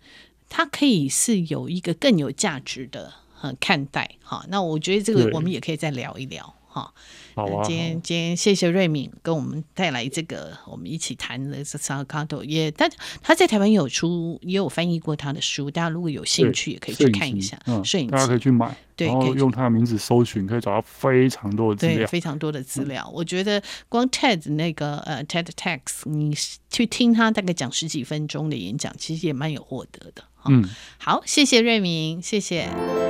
[0.49, 4.43] 它可以是有一个更有价值的呃看待哈。
[4.49, 6.93] 那我觉得这个我们也可以再聊一聊哈。
[7.35, 12.89] 好啊，今天今天谢谢瑞敏跟我们带来这个，我们一起谈的是萨尔卡多，也但
[13.21, 17.57] 他在台湾有出也有翻译过他的书，大家如果有兴趣也可以去看一下。
[17.67, 23.03] 嗯，摄影，大家可以去买，对，然后用他的名字搜寻，可以找到非常多的资料，非常多的资料。
[23.07, 26.35] 嗯、我觉得光 TED 那个呃 TED Talks，你
[26.71, 30.23] 去听他大概讲十几分钟的演讲，其实也蛮有获得的。
[30.49, 33.06] 嗯，好，谢谢瑞敏，谢谢。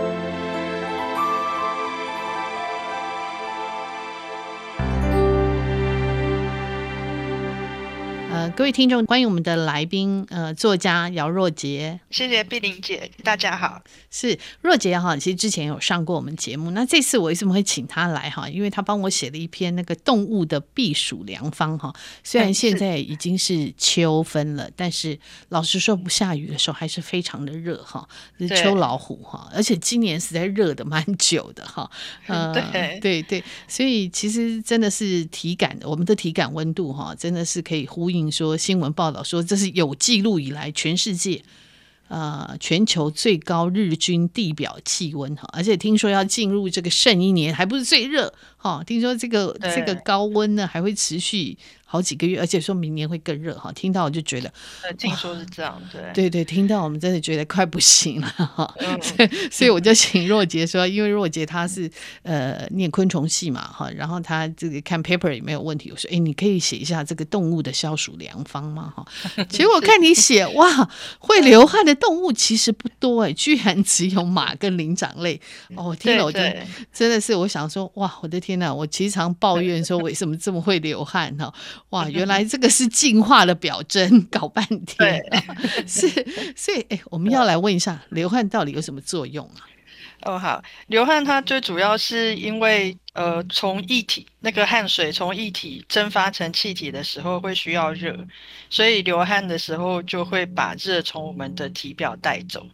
[8.57, 11.99] 各位听众，欢迎我们的来宾，呃，作家姚若杰。
[12.09, 13.79] 谢谢碧玲姐，大家好。
[14.09, 16.71] 是若杰哈，其实之前有上过我们节目。
[16.71, 18.49] 那这次我为什么会请他来哈？
[18.49, 21.93] 因为他帮我写了一篇那个动物的避暑良方哈。
[22.23, 28.09] 虽然现 在已经是秋分了，是但是老实说，不下雨的时候还是非常的热哈。
[28.39, 31.87] 是秋老虎哈，而且今年实在热的蛮久的哈。
[32.25, 38.31] 呃，对对对，所以其实真的是体感，我们的体感温度哈，真的是可以呼应。
[38.31, 41.43] 说新闻报道说，这是有记录以来全世界，
[42.07, 51.57] 呃，全球最高日均地表气温哈，而且听说要进入这个圣一年，还不是最热哈，听说这个这个高温呢还会持续。
[51.89, 53.71] 好几个月，而且说明年会更热哈。
[53.71, 54.51] 听到我就觉得，
[54.83, 58.75] 呃，听说是这样，对，对对，听到我们真的觉得快不行了哈。
[58.83, 58.99] 嗯、
[59.49, 61.89] 所以我就请若杰说，因为若杰他是
[62.23, 65.89] 呃念昆虫系嘛哈，然后他这个看 paper 也没有问题。
[65.89, 68.93] 我说，哎，你可以写一下这个动物的消暑良方吗？
[68.93, 69.05] 哈，
[69.47, 70.89] 结果我看你写哇，
[71.19, 75.39] 会流汗的动物其实不多哎，居然只有马跟灵长类。
[75.77, 76.37] 哦，听了我就
[76.91, 81.53] 真的是，我想说哇，我的天呐，我经常抱怨说为什么这么会流汗哈。
[81.89, 85.23] 哇，原来 这个是进化的表征，搞半天，
[85.87, 86.07] 是，
[86.55, 89.61] 所以，哎，我们要来问一下，流汗到底有什么作用啊？
[90.23, 98.17] 哦，好，流汗它最主要是因为，呃，从液体那个汗水从液体蒸发成气体的时候会需要热，
[98.67, 102.65] 所以流汗的时候就会把热从我们的体表带走。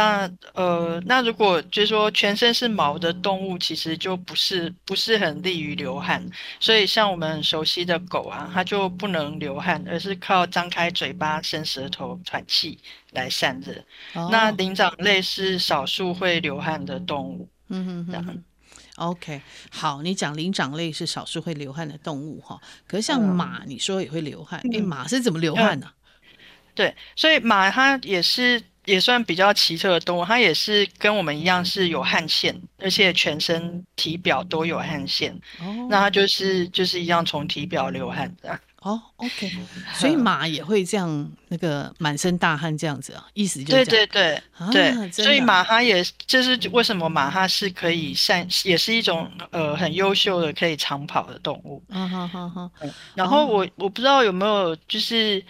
[0.00, 6.24] 那呃，那如果就是说全身是毛的动物，其实就不是不是很利于流汗。
[6.58, 12.78] 所以像我们很熟悉的狗啊，它就不能流汗，而是靠张开嘴巴、伸舌头喘气
[13.12, 13.74] 来散热。
[14.14, 17.46] 哦、那灵长类是少数会流汗的动物。
[17.68, 18.44] 嗯哼哼。
[18.96, 22.58] OK，好，你讲灵长类是少数会流汗的动物哈。
[22.86, 25.90] 可是像马，你说也会流汗，哎、嗯，马是怎么流汗呢？
[26.74, 28.62] 对，所以马它也是。
[28.86, 35.32] 也算比较奇特的动物，它也是跟我们一样是有汗腺，而且全身体表都有汗腺。
[35.60, 38.58] 哦，那它就是就是一样从体表流汗的。
[38.80, 39.52] 哦，OK，
[39.92, 43.26] 所以马也会这样那个满身大汗这样子啊？
[43.34, 51.82] 意思就是对对对、啊、对，所以马它也就是为什么马它是可以善，也是一种呃很优秀的可以长跑的动物。
[51.90, 52.70] 嗯哼哼哼。
[53.14, 55.44] 然后我我不知道有没有就是。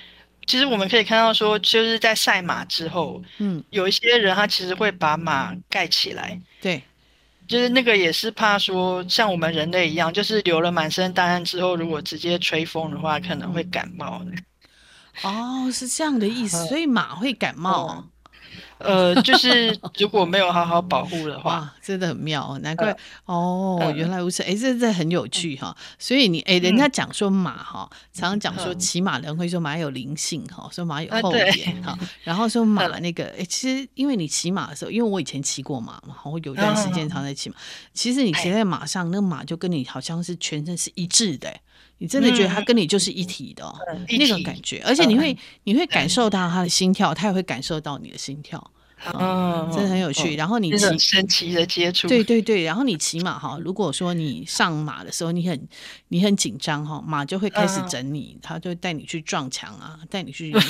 [0.51, 6.83] 其实我们可以看到，说就是在赛马之后，嗯，有一些人他其实会把马盖起来，对，
[7.47, 14.33] 就是那个也是怕说像我们人类一样，就是流了满身大汗之后，如果直接吹风的话，可能会感冒的。
[15.23, 17.95] 哦，是这样的意思， 所以马会感冒。
[17.97, 18.10] 嗯
[18.81, 22.91] 呃，就是如果没有好好保护的话，真的很妙，难怪、
[23.27, 25.77] 呃、哦，原来如此，哎，这这很有趣哈。
[25.99, 37.57] 所以你哎，人家讲说马哈，常常讲说骑马人会说马有灵性哈，说马有后眼哈，然后说马那个哎，其实因为你骑马的时候，因为我以前骑过马嘛，我有一段时间常在骑马，
[37.93, 41.55] 其实你骑在马上，那个马就跟你好像是全身是一致的。
[42.01, 48.71] 你真的觉得他跟你就是一体的、哦嗯、那种感觉，而且你会、嗯、你会感受到他的心跳，他也会感受到你的心跳。
[49.15, 50.37] 嗯，真的很有趣。
[50.37, 52.65] 然后你骑神奇的接触，对对对。
[52.65, 55.69] 然后你骑马哈，如果说你上马的时候你很
[56.09, 60.53] 你很紧张哈，马就会开始整你，他就带你去撞墙啊，带你去。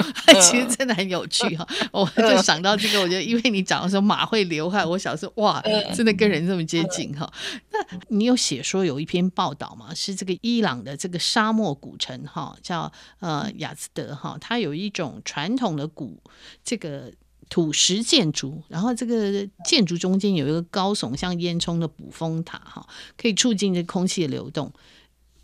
[0.40, 1.66] 其实真的很有趣哈。
[1.92, 5.62] 我就想到这个，我觉得因为你讲的时候马会流汗，我想说哇，
[5.94, 7.30] 真的跟人这么接近哈。
[7.72, 16.22] 那你有写说有一篇报道嘛，是这个伊朗的这个沙漠古城哈，叫呃雅兹德哈，它有一种传统的古
[16.62, 17.12] 这个。
[17.50, 22.86] 土石建筑，然后这个建筑中间有一个高耸像烟囱的捕风塔，哈，
[23.18, 24.72] 可以促进这空气的流动。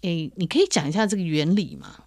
[0.02, 2.04] 诶，你可以讲一下这个原理吗？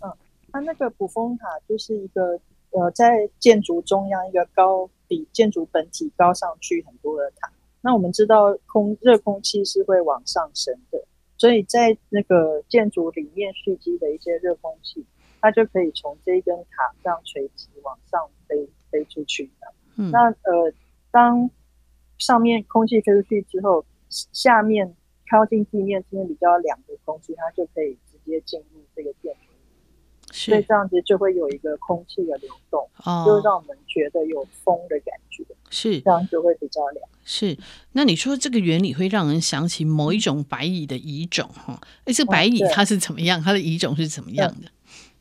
[0.00, 0.12] 嗯，
[0.52, 2.38] 它那个捕风塔就是一个
[2.70, 7.50] 呃，在建筑中央一个高比建筑本体高上去很多的塔。
[7.80, 11.02] 那我们知道空热空气是会往上升的，
[11.38, 15.06] 所以在那个建筑里面蓄积的一些热空气，
[15.40, 18.68] 它就可以从这一根塔这样垂直往上飞。
[18.96, 20.72] 飞出去的，嗯，那呃，
[21.10, 21.50] 当
[22.16, 24.94] 上面空气飞出去之后，下面
[25.30, 29.36] 靠近地面这边比较凉的空气，它就可以直接进入这个电
[30.32, 37.08] 所以这样子就会有一个空气的流动，哦，就让我们觉得有风的感觉，是这样就会比较凉。
[37.24, 37.56] 是，
[37.92, 41.80] 那你说这个原理会让人想起某一种白蚁的蚁种哈？
[42.04, 43.40] 哎，这白蚁它是怎么样？
[43.42, 44.68] 它的蚁种是怎么样的？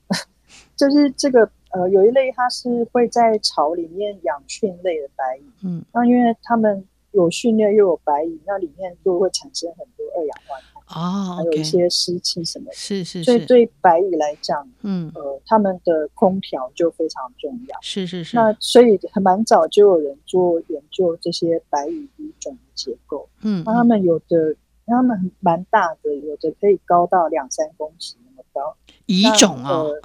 [0.08, 0.18] 嗯，
[0.76, 1.50] 就是这个。
[1.76, 18.36] 呃，有一类它是会在草里面养训类的白蚁，嗯，那因为它们有训类又有白蚁，那里面就会产生很多二氧化碳哦，还有一些湿气什么的，是是是，所以对白蚁来讲，嗯，呃，它们的空调就非常重要，是是是。
[18.38, 28.76] 那所以很蛮早就有人做研究这些白蚁蚁种的结构，嗯，那它们有的，它们蛮大的，有的可以高到两三公尺那么高，
[29.08, 29.72] 蚁种啊。
[29.72, 30.02] 呃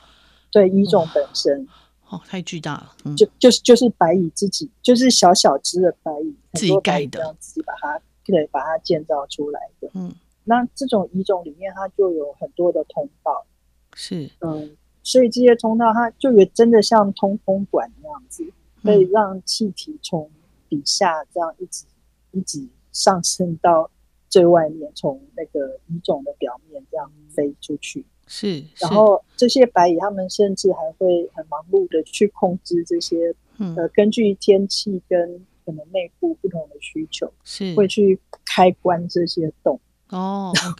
[0.50, 1.66] 对，蚁种本身
[2.08, 9.88] 哦，太巨大了，嗯、就就是就是白蚁自己，就是小小只的白蚁自己盖的，自己把它对把它建造出来的。
[9.94, 10.12] 嗯，
[10.44, 13.46] 那这种蚁种里面，它就有很多的通道，
[13.94, 18.44] 是嗯，所以这些通道它就也真的像通风管那样子，
[18.82, 20.28] 可以让气体从
[20.68, 21.84] 底下这样一直
[22.32, 23.88] 一直上升到
[24.28, 28.04] 最外面，从那个蚁种的表面这样飞出去。
[28.32, 37.74] 是，然后这些白蚁，他们甚至还会很忙碌的去控制这些，嗯、呃，根据天气跟可能内部不同的需求，是。
[37.74, 40.76] 会去开关这些洞哦、然后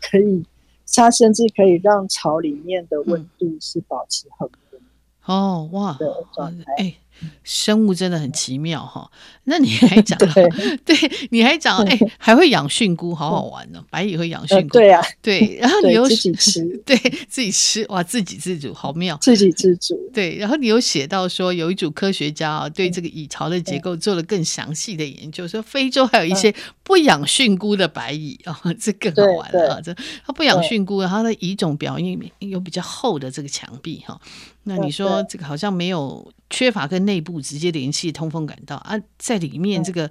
[0.00, 0.46] 可以，
[0.94, 4.80] 它甚至可以让巢里面的温度是保持恒温。
[5.24, 6.94] 哦，哇的状态，哎。
[7.42, 9.10] 生物真的很奇妙哈，
[9.44, 10.48] 那你还讲， 对，
[10.84, 13.82] 对，你还讲， 哎，还会养蕈菇，好好玩呢。
[13.90, 16.96] 白蚁会养蕈菇，对呀，对，然后你又自己吃，对
[17.28, 19.98] 自己吃，哇，自给自足，好妙，自给自足。
[20.12, 29.94] 对，然后你有写到说，有一组科学家啊，对这个蚁巢的结构做了更详细的研究，说非洲还有一些不养蕈菇的白蚁啊，这更好玩了啊，这
[30.26, 34.20] 它不养蕈菇，然后它的蚁种表面有比较厚的这个墙壁哈。
[34.66, 40.10] 那你说这个好像没有缺乏跟内部直接联系通风管道啊，在里面这个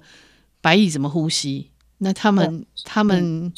[0.60, 1.70] 白蚁怎么呼吸？
[1.98, 3.52] 那他们他们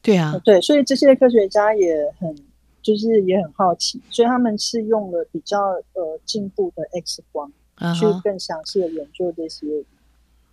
[0.00, 2.34] 对啊，对，所以这些科学家也很
[2.80, 5.60] 就是也很好奇，所以他们是用了比较
[5.94, 7.50] 呃进步的 X 光
[7.98, 9.66] 去更详细的研究这些。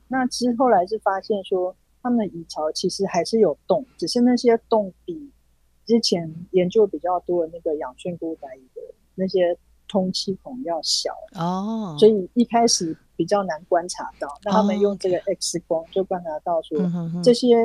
[0.07, 5.29] 那其实后来是发现说，他们的蚁巢其实还是有洞，只是那些洞比
[5.85, 8.81] 之前研究比较多的那个养菌菇白蚁的
[9.15, 9.57] 那些。
[9.89, 14.27] 通气孔要小哦，所以一开始比较难观察到。
[14.45, 16.79] 那他们用这个 X 光就观察到说，
[17.23, 17.57] 这些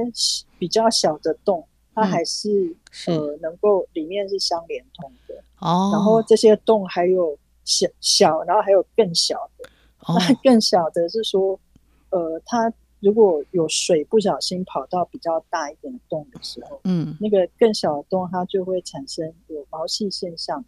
[0.58, 1.64] 比较小的洞，
[1.94, 2.74] 它还是
[3.06, 5.90] 呃能够里面是相连通的哦。
[5.92, 9.68] 然后这些洞还有小小，然后还有更小的。
[10.08, 11.60] 那 更小的是说，
[12.08, 20.64] 呃，它如果有水不小心跑到比较大一点的洞的时候，嗯，那个更小的洞它就会产生有毛细现象。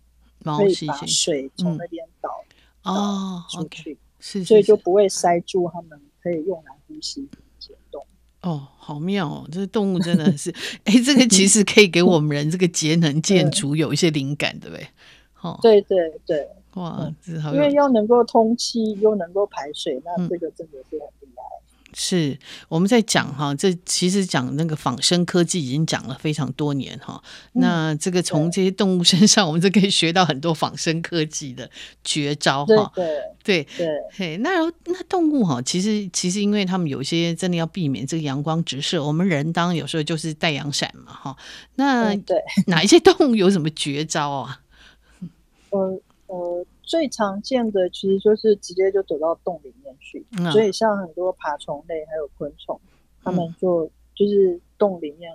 [0.46, 2.30] 可以把水从那边倒
[2.84, 7.28] 哦出去，是，所以就不会塞住他们可以用来呼吸。
[8.42, 9.48] 哦，好妙哦！
[9.50, 14.86] 这动物真的是，哎，这个其实可以给我们人这个节能 建筑有一些灵感，对不对？
[15.40, 15.58] 哦。
[15.60, 17.12] 对对对，哇，
[17.52, 21.25] 因为要能够通气又能够排水，那这个真的是很。
[21.98, 22.38] 是
[22.68, 27.22] 我们在讲哈，这其实讲那个仿生科技已经讲了非常多年哈。
[27.54, 31.70] 嗯、那这个从这些动物身上，我们就可以学到很多仿生科技的
[32.04, 32.92] 绝招哈。
[32.94, 33.06] 对
[33.42, 34.50] 对对，嘿，那
[34.84, 41.36] 那动物哈，其实其实因为他们有些真的要避免这个阳光直射，我们人当然有时候就是带阳伞嘛哈。
[41.76, 42.36] 那对
[42.68, 44.60] 哪一些动物有什么绝招啊？
[45.70, 46.66] 呃 呃。
[46.86, 52.80] 最常见的其实就是直接就躲到洞里面去，嗯、所以像很多爬虫类还有昆虫，
[53.22, 55.30] 它们就就是洞里面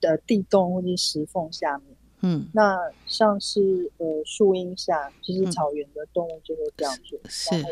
[0.00, 1.96] 的地洞或者石缝下面。
[2.20, 2.76] 嗯，那
[3.06, 7.18] 像是呃树荫下，就是草原的动物就会这样做。
[7.28, 7.70] 是、嗯，然后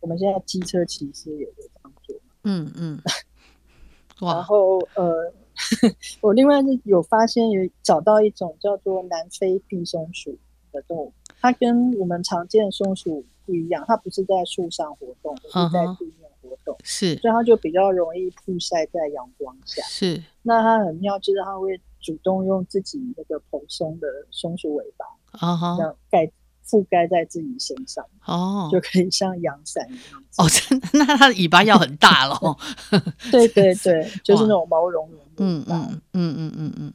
[0.00, 2.16] 我们现在机车骑士也会这样做。
[2.44, 3.00] 嗯嗯。
[4.20, 5.32] 然后呃，
[6.22, 10.38] 我另外是有发现有找到一种叫做南非地松鼠
[10.72, 11.12] 的动物。
[11.40, 19.82] 它跟我们常见的松鼠不一样，它不是在树上活动，而是在地面活动，是，所以它就比较容易曝晒在阳光下。
[19.82, 25.04] 是，那它很妙，就是它会主动用自己那个蓬松的松鼠尾巴，
[25.46, 26.30] 啊哈，这样盖
[26.64, 30.22] 覆盖在自己身上，哦，就可以像阳伞一样。
[30.38, 30.88] 哦，真的？
[30.92, 32.38] 那它的尾巴要很大了。
[33.32, 35.44] 对对对， 就是那种毛茸茸的。
[35.44, 36.92] 嗯嗯嗯嗯嗯嗯。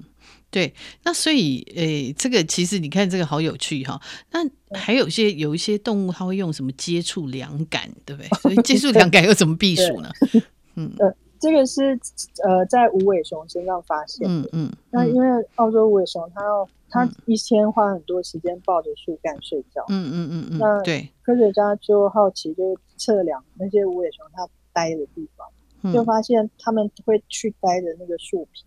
[0.50, 0.74] 对，
[1.04, 4.02] 那所以，诶、欸，这个其实你看，这个好有趣哈。
[4.32, 4.40] 那
[4.80, 8.30] 还有些有一些动物，它会用什么接触凉感，对不对？
[8.40, 10.10] 所以接触凉感又怎么避暑呢？
[10.76, 12.00] 嗯，呃，这个是
[12.46, 14.34] 呃在无尾熊身上发现的。
[14.34, 14.74] 嗯嗯。
[14.90, 19.84] 那因为澳洲无尾熊，它要它一天花很多时间抱着树干睡觉。
[19.90, 20.58] 嗯嗯嗯嗯。
[20.60, 28.64] 那对，科学家就好奇，就测量那些无尾熊它待的地方，就发现他们会去待的那个树皮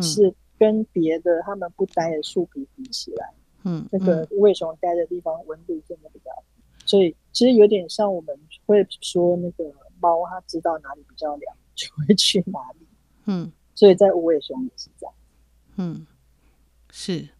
[0.00, 0.32] 是。
[0.60, 3.32] 跟别的他们不待的树皮比起来，
[3.64, 9.64] 嗯，那个无尾熊待的地方温度真的比较低，所以其实有点像我们会说那个
[9.98, 12.86] 猫，它知道哪里比较凉，就会去哪里，
[13.24, 15.14] 嗯，所以在无尾熊也是这样，
[15.78, 16.06] 嗯，
[16.90, 17.30] 是，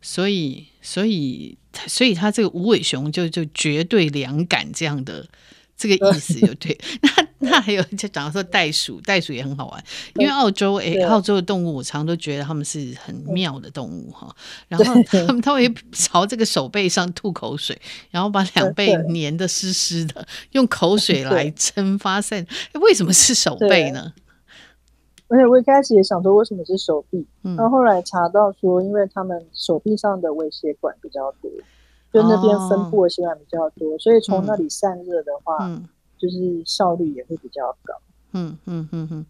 [0.00, 5.28] 所以所以所以它这个无尾熊就就绝对凉感这样的。
[5.82, 7.10] 这个意思就对， 那
[7.50, 14.32] 那还有就讲说袋鼠，袋鼠也很好玩，因为澳洲哎，澳洲的动物我常常都觉得他们是很妙的动物哈。
[14.68, 17.76] 然后他们他会朝这个手背上吐口水，
[18.12, 22.46] 然后把两背粘得湿湿的，用口水来蒸发散。
[22.74, 24.12] 为什么是手背呢？
[25.26, 31.50] 而且我一开始也想说为什么是手臂，然后后来查到说，因为他们手臂上的微血管比较多。
[32.12, 35.88] 就那边分布的血管比较多，哦、所以从那里散热的话，嗯、
[36.18, 37.94] 就是效率也会比较高。
[38.32, 39.26] 嗯嗯嗯嗯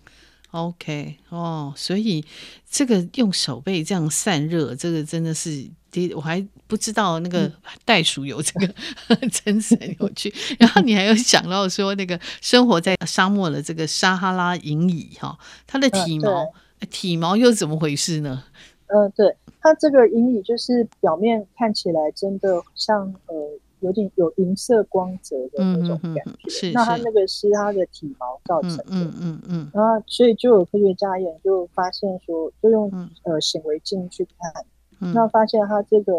[0.51, 2.25] ，OK 哦，所以
[2.69, 5.71] 这个用手背这样散热，这个真的是
[6.17, 7.51] 我还不知道那个
[7.85, 8.75] 袋鼠有这个，
[9.09, 10.33] 嗯、真是很有趣。
[10.59, 16.45] 然后你还有想到说，那个生活在沙漠的这个撒哈拉银蚁哈，它的体毛、
[16.81, 18.43] 嗯、体毛又怎么回事呢？
[18.87, 19.37] 嗯，对。
[19.63, 23.35] 它这个银蚁就是表面看起来真的像呃
[23.79, 34.65] 有点有银色光泽的那种感觉，嗯、是，那它那个是它的体毛造成的，嗯嗯嗯，然后所以就有科学家研究发现说，就用、嗯、呃显微镜去看，
[35.01, 36.13] 嗯、那发现它这个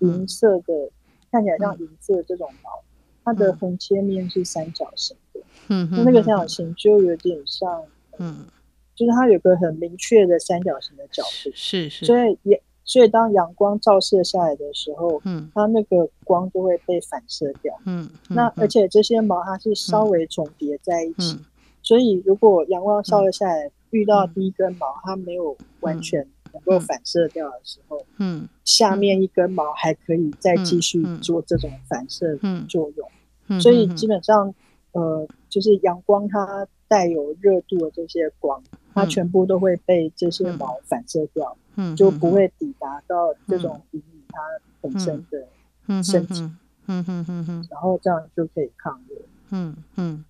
[0.00, 0.90] 银色的、嗯、
[1.30, 2.84] 看起来像银色的这种毛，嗯、
[3.24, 7.84] 它的横切面是三角形的，嗯嗯，那个三角形就有点像，
[8.18, 8.46] 嗯，
[8.94, 12.62] 就是它有个很明确的三角形的角度，是是，所以也。
[12.92, 21.38] 所以当阳光照射下来的时候，嗯，它那个光就会被反射掉，嗯，嗯，那而且这些毛它是稍微重叠在一起，
[21.82, 32.38] 所以如果阳光照射下来、嗯、遇到第一根毛，它没有完全能够反射掉的时候，嗯，下面一根毛还可以再继续做这种反射
[32.68, 33.08] 作用，
[33.48, 34.54] 嗯嗯、所以基本上，
[34.92, 38.62] 呃，就是阳光它带有热度的这些光，
[38.94, 41.56] 它全部都会被这些毛反射掉。
[41.74, 43.80] 嗯，就不会抵达到这种
[44.28, 44.38] 它
[44.82, 46.42] 本身的身体，
[46.86, 49.16] 嗯嗯嗯嗯，然后这样就可以抗热，
[49.48, 50.22] 嗯嗯，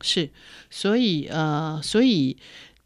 [0.00, 0.30] 是，
[0.70, 2.36] 所以呃，所以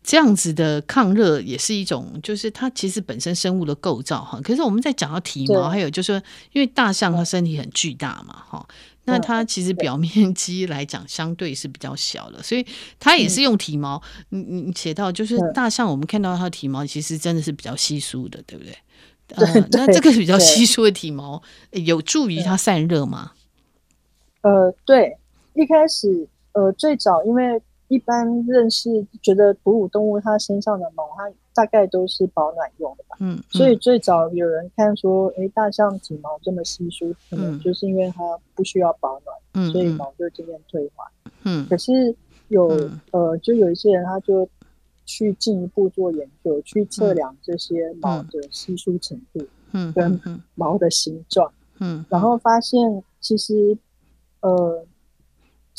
[0.02, 4.40] 这样子的抗热也是一种，就是它其实本身生物的构造哈。
[4.42, 5.68] 可是我们在讲到体毛，对。
[5.68, 6.22] 还有就是说，
[6.52, 8.66] 因为大象它身体很巨大嘛，哈。
[9.08, 12.64] 那它其实表面积来讲相对是比较小的，所以
[13.00, 14.00] 它也是用体毛。
[14.28, 18.76] 你你写到就是大象，我们看到它的体毛其实真的是比较稀疏的，对不对？
[19.34, 21.42] 呃， 那这个比较稀疏的体毛
[21.72, 23.32] 有助于它散热吗？
[24.42, 25.16] 呃，对，
[25.54, 33.16] 一开始呃最早因为一般认识觉得哺乳动物它身上的毛，它大概都是保暖用的吧。
[33.18, 38.22] 嗯，嗯，所以最早有人看说，哎，大象体毛这么稀疏，可能就是因为它
[38.54, 41.04] 不需要保暖，嗯，所以毛就渐渐退化。
[41.42, 42.14] 嗯，可是
[42.46, 44.48] 有、嗯、呃，就有一些人他就
[45.04, 50.20] 去进一步做研究，去测量这些毛的稀疏程度，嗯，跟
[50.54, 53.76] 毛的形状，嗯，然后发现其实
[54.42, 54.86] 呃。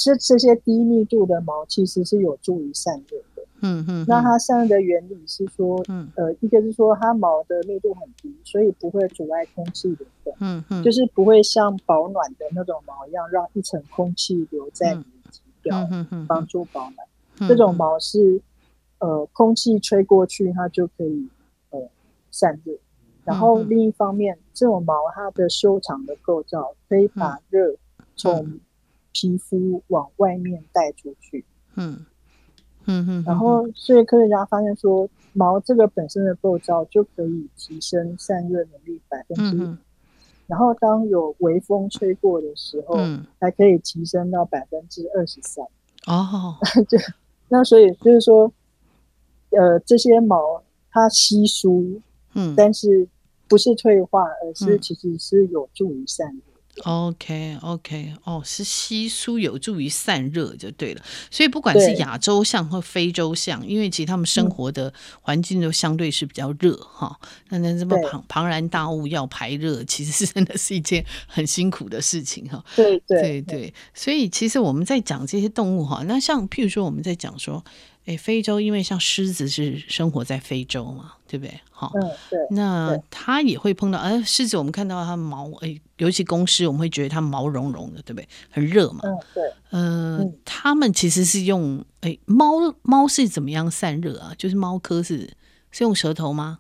[0.02, 3.26] 这这些低密度的毛其实是有助于散热的。
[3.62, 4.06] 嗯嗯。
[4.08, 10.36] 那它散热的原理是说，嗯呃，一个是说它毛的密度很低，所以不会阻碍空气流动。
[10.40, 10.84] 嗯嗯。
[10.84, 17.08] 就是不会像保暖的那种毛一样，让一层空气留在你的体表，嗯嗯，帮助保暖。
[17.40, 18.42] 嗯、这种毛是
[19.00, 21.30] 呃，空气吹过去它就可以
[21.70, 21.80] 呃
[22.32, 22.74] 散热。
[23.24, 27.76] 然后另一方面，这种毛它的修长的构造可以把热
[28.16, 28.60] 从
[29.14, 31.46] 皮肤往外面带出去，
[31.76, 32.06] 嗯嗯
[32.90, 39.76] 嗯，然后所以科学家发现说，毛这个本身的构造就可以提升散热能力百分之五，
[40.48, 45.64] 然后当有微风吹过的时候，嗯，还可以提升到百分之二十三。
[46.08, 46.56] 哦，
[46.90, 46.98] 就
[47.50, 48.52] 那所以就是说，
[49.52, 52.02] 呃，这些毛它稀疏，
[52.34, 53.08] 嗯，但是
[53.48, 56.42] 不是退化，而是其实是有助于散热。
[56.84, 61.02] OK OK，哦，是稀疏有助于散热就对了。
[61.30, 67.20] 所以不管是亚洲象或非洲象，因为其实他们生活的环境都相对是比较热哈。
[67.50, 72.64] 那那这么庞庞然大物要排热，其实是真的是一件很辛苦的事情哈。
[72.76, 77.64] 对对对对，所以其实我们在讲这些动物哈，那像譬如说我们在讲说。
[78.06, 81.62] 诶，非洲因为像狮子是生活在非洲嘛，对不对？
[81.70, 82.40] 好，嗯，对。
[82.50, 88.28] 那它也会碰到，呃，狮子我们看到它毛，诶，尤其公狮，我们会觉得它毛茸茸的，对不对？
[88.50, 89.02] 很热嘛。
[89.04, 89.54] 嗯，对。
[89.70, 94.34] 呃，它们其实是用，哎，猫猫是怎么样散热啊？
[94.36, 95.30] 就是猫科是
[95.70, 96.58] 是用舌头吗？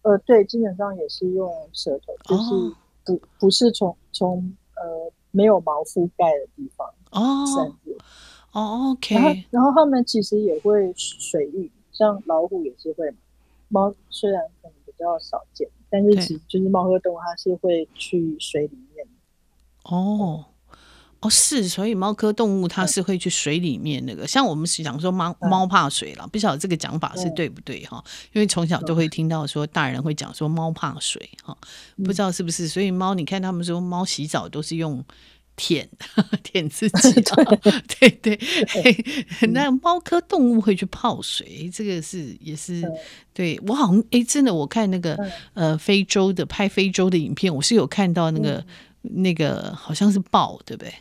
[0.00, 2.74] 呃，对，基本上也是用舌头，就是
[3.04, 7.94] 不、哦、不是从从呃没有毛覆盖的地方哦散热。
[8.52, 13.16] 哦、oh，OK，然后然后他们其实也会水浴，像老虎也是会嘛。
[13.72, 19.06] 猫虽然可能比较少见，但是其实就是猫科动物，它是会去水里面。
[19.84, 20.44] 哦，
[21.20, 24.24] 哦是，所以猫科动物它是会去水里面那个。
[24.24, 28.04] 嗯、像我们是讲说猫猫怕水了，不晓得这个讲法是对不对哈？
[28.32, 31.56] 因为从小都会听到说大人会讲说猫怕水哈，
[32.04, 32.68] 不知道是不是？
[32.68, 35.02] 所以猫，你看他们说猫洗澡都是用。
[35.56, 35.88] 舔
[36.42, 37.12] 舔自己，
[38.00, 42.82] 对对，对，那猫科动物会去泡水，这个是也是
[43.32, 45.16] 对我好像哎，真的我看那个
[45.54, 48.64] 呃非洲的拍非洲的影片，我是有看到那个
[49.02, 50.92] 那个好像是豹，对不对？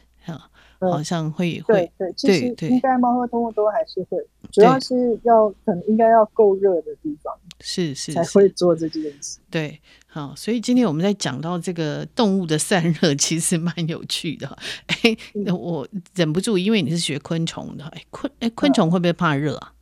[0.80, 4.18] 好像会会对对对，应该猫科动物都还是会，
[4.52, 9.38] 主要是要可能应该要够热的地方，是是才会做这件事。
[9.52, 9.80] 对。
[10.14, 14.46] 好，所以今天我们在讲到这个动物的散热，其实蛮有趣的。
[14.88, 15.18] 哎，
[15.54, 19.74] 我忍不住，因为你是学昆虫的，哎，昆哎，昆虫会不会怕热啊？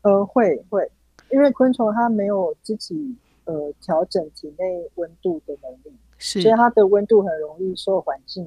[0.00, 0.90] 呃，会会，
[1.30, 4.64] 因为昆虫它没有自己呃调整体内
[4.96, 8.44] 温度的能力，是，所以它的温度很容易受环境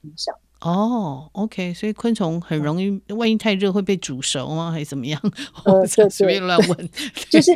[0.00, 0.34] 影响。
[0.62, 4.72] 哦、oh，OK，所以昆虫很容易，嗯、万一太热会被煮熟吗？
[4.72, 5.20] 还是怎么样？
[5.64, 6.90] 呃、我随便乱问，
[7.30, 7.52] 就是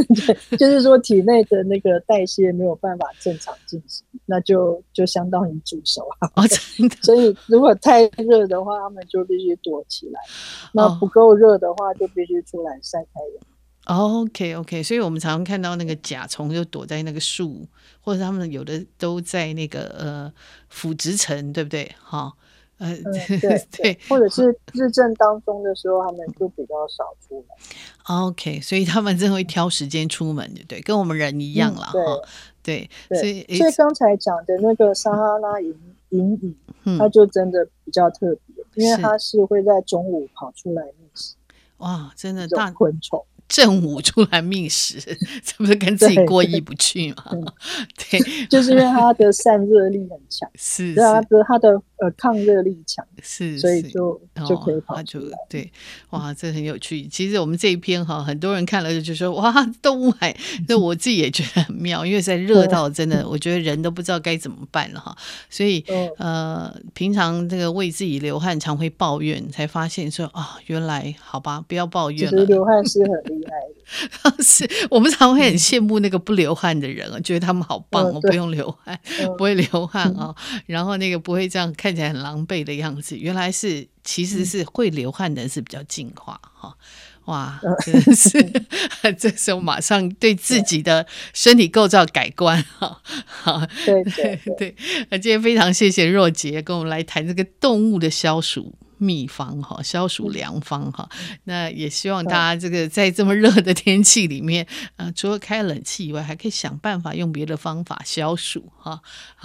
[0.58, 6.30] 就是说体内的那个代谢没有办法正常进行，那就就相当于煮熟啊。
[6.36, 6.96] 哦，真的。
[7.02, 10.18] 所以如果太热的话，它们就必须躲起来；
[10.72, 13.44] 那不够热的话，就必须出来晒太阳。
[13.88, 17.66] OK OK，所以我们常常看到那个甲虫就躲在那个树，
[18.02, 20.32] 或者他们有的都在那个呃
[20.68, 21.90] 腐殖层，对不对？
[21.98, 22.30] 哈，
[22.76, 23.02] 呃，嗯、
[23.40, 28.14] 对 对，或者是日正当中的时候，他们就比较少出来。
[28.14, 30.80] OK，所以他们真会挑时间出门，对不对？
[30.82, 32.28] 跟我们人一样了哈、嗯。
[32.62, 35.74] 对，所以所以刚才讲的那个撒哈拉银
[36.10, 36.54] 银蚁，
[36.98, 38.36] 它就真的比较特
[38.74, 41.34] 别，因为它是会在中午跑出来觅食。
[41.78, 43.24] 哇，真的大昆虫。
[43.48, 45.00] 正午出来觅食，
[45.42, 47.24] 这不是跟自己过意不去吗？
[48.10, 55.36] 对，对， 就是因为它的散热力很强，是，对啊，它它的呃抗热力强，是，所以就就可以跑出来。
[55.36, 55.72] 哦、对，
[56.10, 57.06] 哇，这很有趣。
[57.08, 60.36] 其实我们这一篇哈，很多人看了就说哇，动物还，
[60.68, 65.16] 那我自己也觉得很妙，因为在热到真的，我觉得人都不知道该怎么办了哈。
[65.48, 65.82] 所以
[66.18, 72.44] 呃，平常这个为自己流汗常会抱怨，才发现说啊、哦，原来好吧，不要抱怨了。
[72.44, 73.37] 流汗是很。
[74.40, 78.98] 是我们常会很羡慕那个不流汗的人啊，觉得他们好棒哦，不用流汗，
[79.36, 80.34] 不会流汗哦，
[80.66, 83.16] 然后那个不会这样看起来很狼狈的样子。
[83.16, 86.74] 原来是其实是会流汗的人是比较进化哈。
[87.24, 88.42] 哇，真的是，
[89.18, 93.02] 这时候马上对自己的身体构造改观哈。
[93.26, 94.74] 好，对对对，
[95.10, 98.74] 那今天非常谢谢若杰跟我们来谈这个动物的消暑。
[98.98, 101.08] 秘方哈，消暑良方哈，
[101.44, 109.00] 那也希望大家这个在这么热的天气里面，呃，除了开冷气以外，还可以想办法用别的方法消暑哈。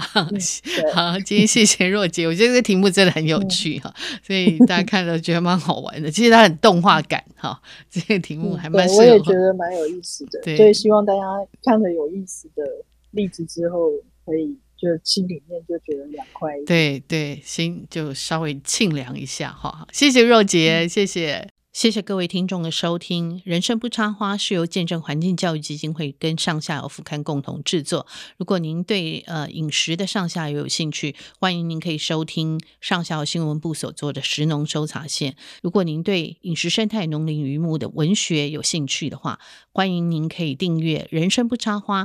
[0.94, 3.94] 好，今天谢谢若姐，我觉得这个题目真的很有趣哈，
[4.26, 6.10] 所以大家看了觉得蛮好玩的。
[6.12, 10.42] 其实它很动画感哈，这个题目还蛮我也觉得蛮有意思的。
[10.44, 11.22] 对，所以希望大家
[11.64, 12.64] 看了有意思的
[13.12, 13.90] 例子之后
[14.26, 14.58] 可以。
[14.84, 19.88] 就心里面就觉得凉快一点，对对，心就稍微沁凉一下哈。
[19.94, 23.42] 谢谢若婕，谢谢谢谢各位听众的收听。
[23.46, 28.06] 人生不插花是由见证环境教育基金会跟上下游副刊共同制作。
[28.38, 35.38] 如果您对呃饮食的上下游有兴趣，欢迎您可以收听上下游新闻部所做的食农搜查线。
[35.64, 39.40] 如果您对饮食生态、农林渔牧的文学有兴趣的话，
[39.72, 42.04] 欢迎您可以订阅《人生不插花》。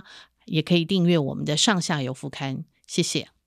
[0.48, 3.37] 也可以订阅我们的上下游副刊，谢谢。